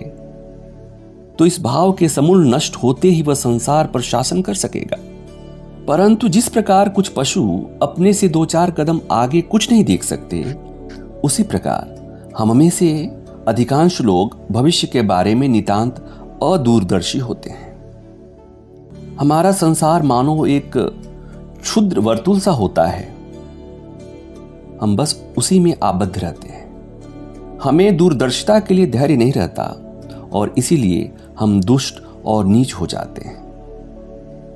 तो 1.39 1.45
इस 1.45 1.59
भाव 1.61 1.91
के 1.93 2.09
समूल 2.09 2.47
नष्ट 2.55 2.75
होते 2.75 3.07
ही 3.07 3.21
वह 3.21 3.33
संसार 3.33 3.87
पर 3.87 4.01
शासन 4.01 4.41
कर 4.41 4.53
सकेगा। 4.53 4.97
परंतु 5.88 6.28
जिस 6.28 6.48
प्रकार 6.48 6.89
कुछ 6.89 7.08
पशु 7.08 7.65
अपने 7.82 8.13
से 8.13 8.28
दो 8.28 8.45
चार 8.45 8.71
कदम 8.71 9.02
आगे 9.12 9.41
कुछ 9.41 9.71
नहीं 9.71 9.84
देख 9.84 10.04
सकते, 10.04 10.43
उसी 11.24 11.43
प्रकार 11.43 11.95
हम 12.38 12.58
में 12.58 12.69
से 12.69 13.17
अधिकांश 13.48 14.02
लोग 14.02 14.39
भविष्य 14.52 14.88
के 14.88 15.02
बारे 15.02 15.36
में 15.36 15.48
नितांत 15.48 15.95
अदूरदर्शी 16.43 17.19
होते 17.19 17.50
हैं। 17.50 17.76
हमारा 19.19 19.52
संसार 19.52 20.04
मानो 20.04 20.45
एक 20.45 20.71
क्षुद्र 21.62 22.00
वर्तुल 22.00 22.39
सा 22.39 22.52
होता 22.52 22.86
है। 22.86 23.15
हम 24.82 24.95
बस 24.95 25.24
उसी 25.38 25.60
में 25.60 25.76
आबद्ध 25.84 26.17
रहते 26.17 26.48
हैं। 26.48 26.65
हमें 27.63 27.98
दूरदर्शिता 27.98 28.60
के 28.60 28.74
लिए 28.74 28.88
धैर्य 28.88 29.17
नहीं 29.17 29.32
रहता 29.32 29.63
और 30.34 30.56
इसीलिए 30.58 31.12
हम 31.39 31.62
दुष्ट 31.62 32.04
और 32.26 32.45
नीच 32.45 32.74
हो 32.74 32.88
जाते 32.88 33.21
हैं। 33.21 33.44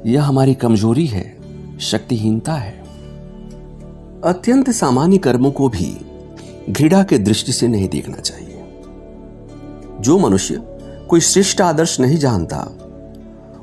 यह 0.06 0.24
हमारी 0.24 0.54
कमज़ोरी 0.54 1.06
है, 1.06 1.38
शक्तिहीनता 1.80 2.54
है। 2.54 2.84
अत्यंत 4.24 4.70
सामान्य 4.70 5.18
कर्मों 5.18 5.52
को 5.52 5.70
भी 5.70 6.06
घृणा 6.70 7.04
के 7.04 7.18
दृष्टि 7.18 7.52
से 7.52 7.68
नहीं 7.68 7.90
देखना 7.90 8.18
चाहिए। 8.18 8.64
जो 10.02 10.18
मनुष्य 10.18 10.62
कोई 11.10 11.20
श्रेष्ठ 11.20 11.62
आदर्श 11.62 12.00
नहीं 12.00 12.18
जानता, 12.18 12.72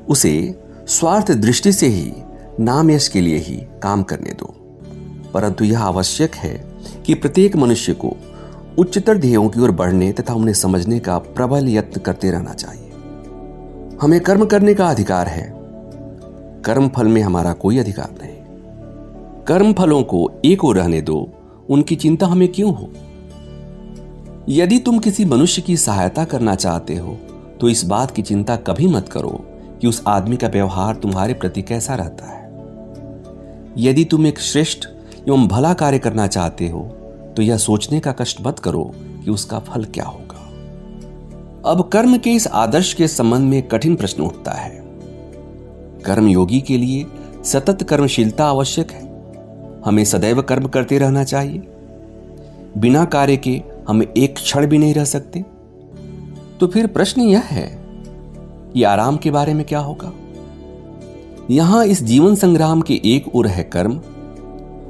उसे 0.09 0.59
स्वार्थ 0.87 1.31
दृष्टि 1.31 1.71
से 1.71 1.87
ही, 1.87 2.13
नाम 2.59 2.91
यश 2.91 3.07
के 3.07 3.21
लिए 3.21 3.37
ही 3.37 3.55
काम 3.55 4.03
करने 4.03 4.29
दो। 4.29 4.53
परंतु 5.33 5.65
यह 5.65 5.81
आवश्यक 5.81 6.35
है 6.35 6.65
कि 7.05 7.13
प्रत्येक 7.13 7.55
मनुष्य 7.55 7.93
को 7.93 8.17
उच्चतर 8.79 9.17
ध्येयों 9.17 9.49
की 9.49 9.59
ओर 9.59 9.71
बढ़ने 9.71 10.11
तथा 10.11 10.33
उन्हें 10.33 10.53
समझने 10.53 10.99
का 10.99 11.17
प्रबल 11.17 11.69
यत्न 11.69 12.01
करते 12.01 12.31
रहना 12.31 12.53
चाहिए। 12.53 12.91
हमें 14.01 14.21
कर्म 14.21 14.45
करने 14.45 14.73
का 14.73 14.87
अधिकार 14.87 15.27
है 15.27 15.56
कर्म 16.67 16.87
फल 16.87 17.07
में 17.07 17.21
हमारा 17.21 17.51
कोई 17.53 17.77
अधिकार 17.77 18.09
नहीं। 18.13 18.35
कर्म 19.45 19.73
फलों 19.73 20.01
को 20.03 20.29
एक 20.45 20.63
और 20.65 20.75
रहने 20.75 21.01
दो, 21.01 21.29
उनकी 21.69 21.95
चिंता 21.95 22.27
हमें 22.27 22.47
क्यों 22.47 22.73
हो? 22.75 22.89
यदि 24.49 24.79
तुम 24.79 24.97
किसी 24.99 25.25
मनुष्य 25.25 25.61
की 25.61 25.77
सहायता 25.77 26.25
करना 26.25 26.55
चाहते 26.55 26.95
हो 26.95 27.17
तो 27.61 27.69
इस 27.69 27.83
बात 27.85 28.11
की 28.11 28.21
चिंता 28.21 28.55
कभी 28.55 28.87
मत 28.87 29.09
करो 29.09 29.29
कि 29.81 29.87
उस 29.87 30.01
आदमी 30.07 30.37
का 30.37 30.47
व्यवहार 30.47 30.95
तुम्हारे 30.95 31.33
प्रति 31.33 31.61
कैसा 31.61 31.95
रहता 31.95 32.25
है। 32.25 32.35
यदि 33.77 34.05
तुम 34.05 34.27
एक 34.27 34.39
श्रेष्ठ 34.39 34.87
एवं 35.27 35.47
भला 35.47 35.73
कार्य 35.73 35.99
करना 35.99 36.27
चाहते 36.27 36.69
हो 36.69 36.81
तो 37.37 37.41
यह 37.41 37.57
सोचने 37.57 37.99
का 37.99 38.11
कष्ट 38.11 38.41
मत 38.41 38.59
करो 38.59 38.83
कि 38.95 39.31
उसका 39.31 39.59
फल 39.59 39.85
क्या 39.85 40.05
होगा। 40.05 41.71
अब 41.71 41.87
कर्म 41.89 42.17
के 42.17 42.29
इस 42.29 42.47
आदर्श 42.47 42.93
के 42.93 43.07
संबंध 43.07 43.49
में 43.49 43.61
कठिन 43.67 43.95
प्रश्न 43.95 44.23
उठता 44.23 44.51
है। 44.51 44.76
कर्म 46.07 46.27
योगी 46.27 46.61
के 46.61 46.77
लिए 46.77 47.05
सतत 47.43 47.83
कर्मशीलता 47.83 48.45
आवश्यक 48.45 48.91
है। 48.91 49.07
हमें 49.85 50.05
सदैव 50.05 50.41
कर्म 50.41 50.67
करते 50.67 50.97
रहना 50.97 51.23
चाहिए। 51.23 51.67
बिना 52.77 53.05
कार्य 53.05 53.37
के 53.37 53.63
हम 53.87 54.03
एक 54.17 54.35
क्षण 54.35 54.67
भी 54.67 54.77
नहीं 54.77 54.93
रह 54.93 55.05
सकते। 55.05 55.45
तो 56.59 56.67
फिर 56.67 56.87
प्रश्न 56.87 57.21
यह 57.21 57.39
है 57.39 57.79
कि 58.73 58.83
आराम 58.83 59.17
के 59.17 59.31
बारे 59.31 59.53
में 59.53 59.65
क्या 59.65 59.79
होगा? 59.79 60.13
यहाँ 61.51 61.85
इस 61.85 62.03
जीवन 62.03 62.35
संग्राम 62.35 62.81
के 62.81 63.01
एक 63.05 63.35
ओर 63.35 63.47
है 63.47 63.63
कर्म, 63.63 64.01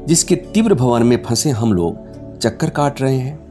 जिसके 0.07 0.35
तीव्र 0.35 0.73
भवन 0.73 1.03
में 1.03 1.23
फंसे 1.23 1.49
हम 1.49 1.73
लोग 1.73 1.97
चक्कर 2.37 2.69
काट 2.69 3.01
रहे 3.01 3.17
हैं। 3.17 3.47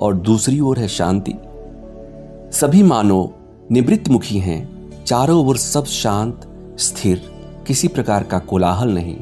और 0.00 0.14
दूसरी 0.14 0.60
ओर 0.60 0.78
है 0.78 0.88
शांति। 0.88 1.34
सभी 2.52 2.82
मानव 2.82 3.30
निवृत्त 3.70 4.08
मुखी 4.08 4.38
हैं, 4.38 4.90
चारों 5.04 5.46
ओर 5.46 5.56
सब 5.56 5.84
शांत 5.84 6.48
स्थिर, 6.82 7.22
किसी 7.66 7.88
प्रकार 7.88 8.22
का 8.22 8.38
कोलाहल 8.38 8.90
नहीं। 8.90 9.16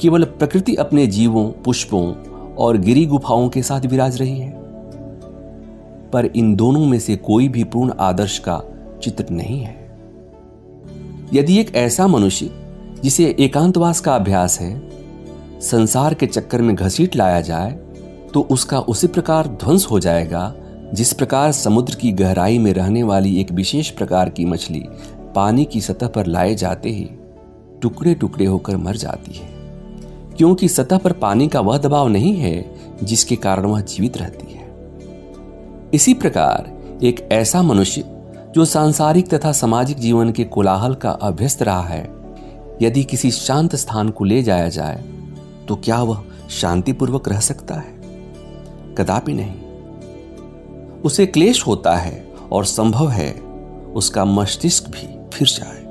केवल 0.00 0.24
प्रकृति 0.24 0.74
अपने 0.74 1.06
जीवों, 1.06 1.50
पुष्पों 1.64 2.12
और 2.54 2.76
गिरी 2.76 3.04
गुफाओं 3.06 3.48
के 3.48 3.62
साथ 3.62 3.80
विराज 3.80 4.16
रही 4.16 4.38
है। 4.38 4.50
पर 6.10 6.26
इन 6.26 6.54
दोनों 6.56 6.84
में 6.86 6.98
से 6.98 7.16
कोई 7.16 7.48
भी 7.48 7.64
पूर्ण 7.64 7.92
आदर्श 8.00 8.38
का 8.38 8.60
चित्र 9.02 9.26
नहीं 9.30 9.60
है। 9.60 9.80
यदि 11.34 11.58
एक 11.60 11.74
ऐसा 11.74 12.06
मनुष्य, 12.06 12.50
जिसे 13.02 13.24
एकांतवास 13.40 14.00
का 14.00 14.14
अभ्यास 14.14 14.60
है, 14.60 14.90
संसार 15.60 16.14
के 16.14 16.26
चक्कर 16.26 16.62
में 16.62 16.74
घसीट 16.76 17.16
लाया 17.16 17.40
जाए 17.40 17.70
तो 18.34 18.40
उसका 18.50 18.78
उसी 18.80 19.06
प्रकार 19.06 19.46
ध्वंस 19.46 19.86
हो 19.90 19.98
जाएगा, 20.00 20.54
जिस 20.94 21.12
प्रकार 21.12 21.52
समुद्र 21.52 21.94
की 21.94 22.12
गहराई 22.12 22.58
में 22.58 22.72
रहने 22.72 23.02
वाली 23.02 23.40
एक 23.40 23.52
विशेष 23.52 23.90
प्रकार 23.90 24.28
की 24.28 24.44
मछली 24.44 24.84
पानी 25.34 25.64
की 25.64 25.80
सतह 25.80 26.06
पर 26.06 26.26
लाए 26.26 26.54
जाते 26.54 26.88
ही 26.88 27.04
टुकड़े 27.82 28.14
टुकड़े 28.14 28.44
होकर 28.44 28.76
मर 28.76 28.96
जाती 28.96 29.32
है। 29.32 29.48
क्योंकि 30.36 30.68
सतह 30.68 30.98
पर 30.98 31.12
पानी 31.12 31.48
का 31.48 31.60
वह 31.60 31.78
दबाव 31.78 32.08
नहीं 32.08 32.36
है 32.36 32.74
जिसके 33.02 33.36
कारण 33.36 33.66
वह 33.66 33.80
जीवित 33.80 34.16
रहती 34.16 34.52
है। 34.52 34.70
इसी 35.94 36.14
प्रकार 36.14 36.70
एक 37.02 37.28
ऐसा 37.32 37.62
मनुष्य 37.62 38.04
जो 38.54 38.64
सांसारिक 38.64 39.28
तथा 39.28 39.52
सामाजिक 39.52 39.98
जीवन 39.98 40.32
के 40.32 40.44
कोलाहल 40.44 40.94
का 40.94 41.10
अभ्यस्त 41.10 41.62
रहा 41.62 41.82
है, 41.82 42.02
यदि 42.82 43.04
किसी 43.04 43.30
शांत 43.30 43.76
स्थान 43.76 44.08
को 44.08 44.24
ले 44.24 44.42
जाया 44.42 44.68
जाए 44.68 45.02
तो 45.68 45.76
क्या 45.76 46.02
वह 46.02 46.22
शांतिपूर्वक 46.50 47.28
रह 47.28 47.40
सकता 47.40 47.74
है? 47.74 48.00
कदापि 48.94 49.32
नहीं। 49.34 49.60
उसे 51.02 51.26
क्लेश 51.26 51.66
होता 51.66 51.96
है 51.96 52.32
और 52.52 52.64
संभव 52.64 53.08
है 53.08 53.32
उसका 53.94 54.24
मस्तिष्क 54.24 54.88
भी 54.88 55.06
फिर 55.32 55.48
जाए। 55.48 55.82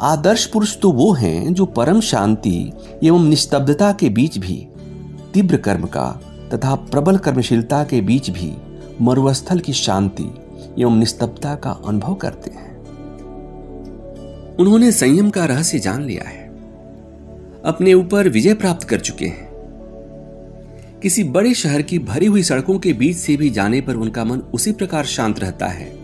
आदर्श 0.00 0.46
पुरुष 0.46 0.78
तो 0.78 0.92
वो 0.92 1.12
हैं 1.12 1.54
जो 1.54 1.66
परम 1.66 2.00
शांति 2.00 2.72
एवं 3.04 3.28
निस्तब्धता 3.28 3.92
के 3.92 4.08
बीच 4.08 4.38
भी, 4.38 4.68
तीव्र 5.34 5.56
कर्म 5.56 5.86
का 5.86 6.22
तथा 6.54 6.74
प्रबल 6.74 7.16
कर्मशीलता 7.16 7.84
के 7.84 8.00
बीच 8.00 8.30
भी 8.30 8.54
मरुस्थल 9.02 9.60
की 9.60 9.72
शांति 9.72 10.34
एवं 10.78 10.98
निस्तब्धता 10.98 11.54
का 11.54 11.70
अनुभव 11.70 12.14
करते 12.14 12.50
हैं। 12.50 12.70
उन्होंने 14.56 14.92
संयम 14.92 15.30
का 15.30 15.44
रहस्य 15.44 15.78
जान 15.78 16.04
लिया 16.04 16.28
है। 16.28 16.48
अपने 17.64 17.94
ऊपर 17.94 18.28
विजय 18.28 18.54
प्राप्त 18.54 18.82
कर 18.82 19.00
चुके 19.00 19.26
हैं। 19.26 19.50
किसी 21.02 21.24
बड़े 21.24 21.54
शहर 21.54 21.82
की 21.82 21.98
भरी 21.98 22.26
हुई 22.26 22.42
सड़कों 22.42 22.78
के 22.78 22.92
बीच 22.92 23.16
से 23.16 23.36
भी 23.36 23.50
जाने 23.50 23.80
पर 23.80 23.94
उनका 23.94 24.24
मन 24.24 24.38
उसी 24.38 24.72
प्रकार 24.72 25.04
शांत 25.04 25.40
रहता 25.40 25.66
है। 25.66 25.99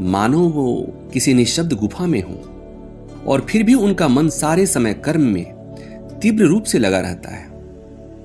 मानो 0.00 0.40
वो 0.40 0.94
किसी 1.12 1.34
निशब्द 1.34 1.72
गुफा 1.72 2.06
में 2.06 2.22
हो 2.22 3.24
और 3.26 3.46
फिर 3.48 3.62
भी 3.62 3.74
उनका 3.74 4.08
मन 4.08 4.28
सारे 4.28 4.66
समय 4.66 4.94
कर्म 4.94 5.20
में 5.20 5.44
तीव्र 6.22 6.44
रूप 6.44 6.64
से 6.64 6.78
लगा 6.78 7.00
रहता 7.00 7.30
है। 7.30 7.48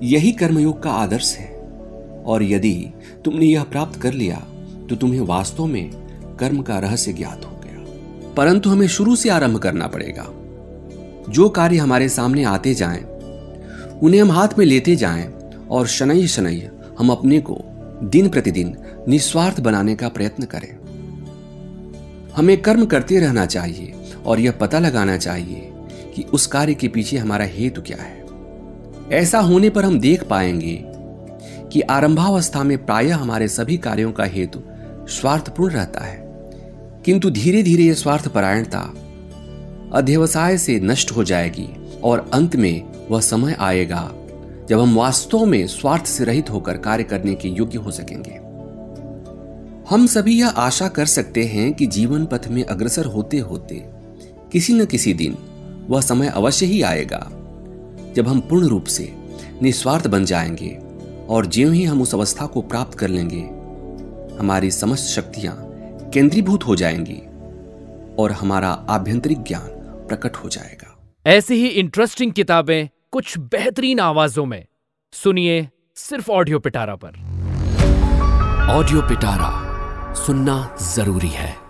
यही 0.02 0.32
कर्मयोग 0.32 0.82
का 0.82 0.90
आदर्श 0.90 1.36
है 1.36 1.56
और 2.26 2.42
यदि 2.42 2.86
तुमने 3.24 3.46
यह 3.46 3.62
प्राप्त 3.62 4.00
कर 4.00 4.12
लिया 4.12 4.42
तो 4.90 4.96
तुम्हें 4.96 5.20
वास्तव 5.20 5.66
में 5.66 5.90
कर्म 6.40 6.62
का 6.62 6.78
रहस्य 6.78 7.12
ज्ञात 7.12 7.44
हो 7.44 7.60
गया। 7.64 7.84
परंतु 8.34 8.70
हमें 8.70 8.86
शुरू 8.86 9.16
से 9.16 9.28
आरंभ 9.28 9.58
करना 9.58 9.86
पड़ेगा। 9.86 10.26
जो 11.32 11.48
कार्य 11.48 11.76
हमारे 11.76 12.08
सामने 12.08 12.44
आते 12.44 12.74
जाएँ, 12.74 13.04
उन्हें 14.02 14.22
हम 14.22 14.30
हाथ 14.30 14.48
में 14.58 14.66
लेते 14.66 14.96
जाएँ 14.96 15.32
और 15.70 15.86
शनै 15.86 16.26
शनै 16.26 16.70
हम 16.98 17.10
अपने 17.10 17.40
को 17.40 17.62
दिन 18.04 18.28
प्रतिदिन 18.28 18.76
निस्वार्थ 19.08 19.60
बनाने 19.60 19.94
का 19.94 20.08
प्रयत्न 20.08 20.44
करें। 20.44 20.75
हमें 22.36 22.62
कर्म 22.62 22.86
करते 22.86 23.18
रहना 23.20 23.46
चाहिए 23.46 23.94
और 24.26 24.40
यह 24.40 24.52
पता 24.52 24.78
लगाना 24.78 25.16
चाहिए 25.16 25.72
कि 26.14 26.22
उस 26.22 26.46
कार्य 26.46 26.74
के 26.74 26.88
पीछे 26.88 27.16
हमारा 27.16 27.44
हेतु 27.44 27.82
क्या 27.82 28.02
है। 28.02 28.26
ऐसा 29.12 29.38
होने 29.38 29.70
पर 29.70 29.84
हम 29.84 30.00
देख 30.00 30.24
पाएँगे 30.24 30.84
कि 31.72 31.80
आरंभावस्था 31.80 32.62
में 32.62 32.86
प्रायः 32.86 33.16
हमारे 33.16 33.48
सभी 33.48 33.76
कार्यों 33.76 34.12
का 34.12 34.24
हेतु 34.24 34.60
स्वार्थपूर्ण 35.08 35.74
रहता 35.74 36.00
है। 36.00 36.26
किंतु 37.04 37.30
धीरे 37.30 37.62
धीरे 37.62 37.82
यह 37.82 37.94
स्वार्थ 37.94 38.28
परायणता 38.28 38.94
अध्यवसाय 39.92 40.58
से 40.58 40.80
नष्ट 40.80 41.10
हो 41.10 41.24
जाएगी 41.24 41.68
और 42.04 42.30
अंत 42.32 42.56
में 42.56 42.82
वह 43.10 43.20
समय 43.20 43.56
आएगा 43.60 44.12
जब 44.68 44.80
हम 44.80 44.94
वास्तव 44.94 45.44
में 45.44 45.66
स्वार्थ 45.66 46.06
से 46.06 46.24
रहित 46.24 46.50
होकर 46.50 46.76
कार्य 46.76 47.04
करने 47.04 47.34
के 47.34 47.48
योग्य 47.48 47.78
हो 47.78 47.90
सकेंगे। 47.90 48.45
हम 49.90 50.06
सभी 50.06 50.40
यह 50.40 50.48
आशा 50.48 50.88
कर 50.88 51.06
सकते 51.06 51.44
हैं 51.44 51.72
कि 51.74 51.86
जीवन 51.86 52.26
पथ 52.26 52.48
में 52.48 52.64
अग्रसर 52.64 53.04
होते 53.04 53.38
होते 53.38 53.74
किसी 54.52 54.72
न 54.72 54.84
किसी 54.84 55.14
दिन 55.14 55.36
वह 55.88 56.00
समय 56.00 56.28
अवश्य 56.28 56.66
ही 56.66 56.82
आएगा 56.82 57.28
जब 58.16 58.28
हम 58.28 58.40
पूर्ण 58.40 58.68
रूप 58.68 58.84
से 58.84 59.12
निस्वार्थ 59.62 60.06
बन 60.06 60.24
जाएँगे 60.24 60.78
और 61.28 61.46
ज्यों 61.46 61.74
ही 61.74 61.84
हम 61.84 62.02
उस 62.02 62.14
अवस्था 62.14 62.46
को 62.46 62.62
प्राप्त 62.62 62.98
कर 62.98 63.08
लेंगे 63.08 63.40
हमारी 64.38 64.70
समस्त 64.70 65.04
शक्तियाँ 65.04 65.56
केंद्रीभूत 66.14 66.66
हो 66.66 66.76
जाएँगी 66.76 67.20
और 68.18 68.32
हमारा 68.32 68.68
आभ्यंतरिक 68.68 69.42
ज्ञान 69.42 69.68
प्रकट 70.08 70.36
हो 70.36 70.48
जाएगा। 70.48 71.14
ऐसी 71.26 71.54
ही 71.54 71.66
इंटरेस्टिंग 71.66 72.32
किताबें 72.32 72.88
कुछ 73.10 73.38
बेहतरीन 73.38 74.00
आवाजों 74.00 74.46
में 74.46 74.66
सुनिए 75.12 75.68
सिर्फ़ 75.96 76.30
ऑडियो 76.30 76.58
पिटारा 76.58 76.96
पर। 76.96 77.36
ऑडियो 78.70 79.02
पिटारा। 79.02 79.65
सुनना 80.16 80.76
ज़रूरी 80.80 81.28
है। 81.28 81.65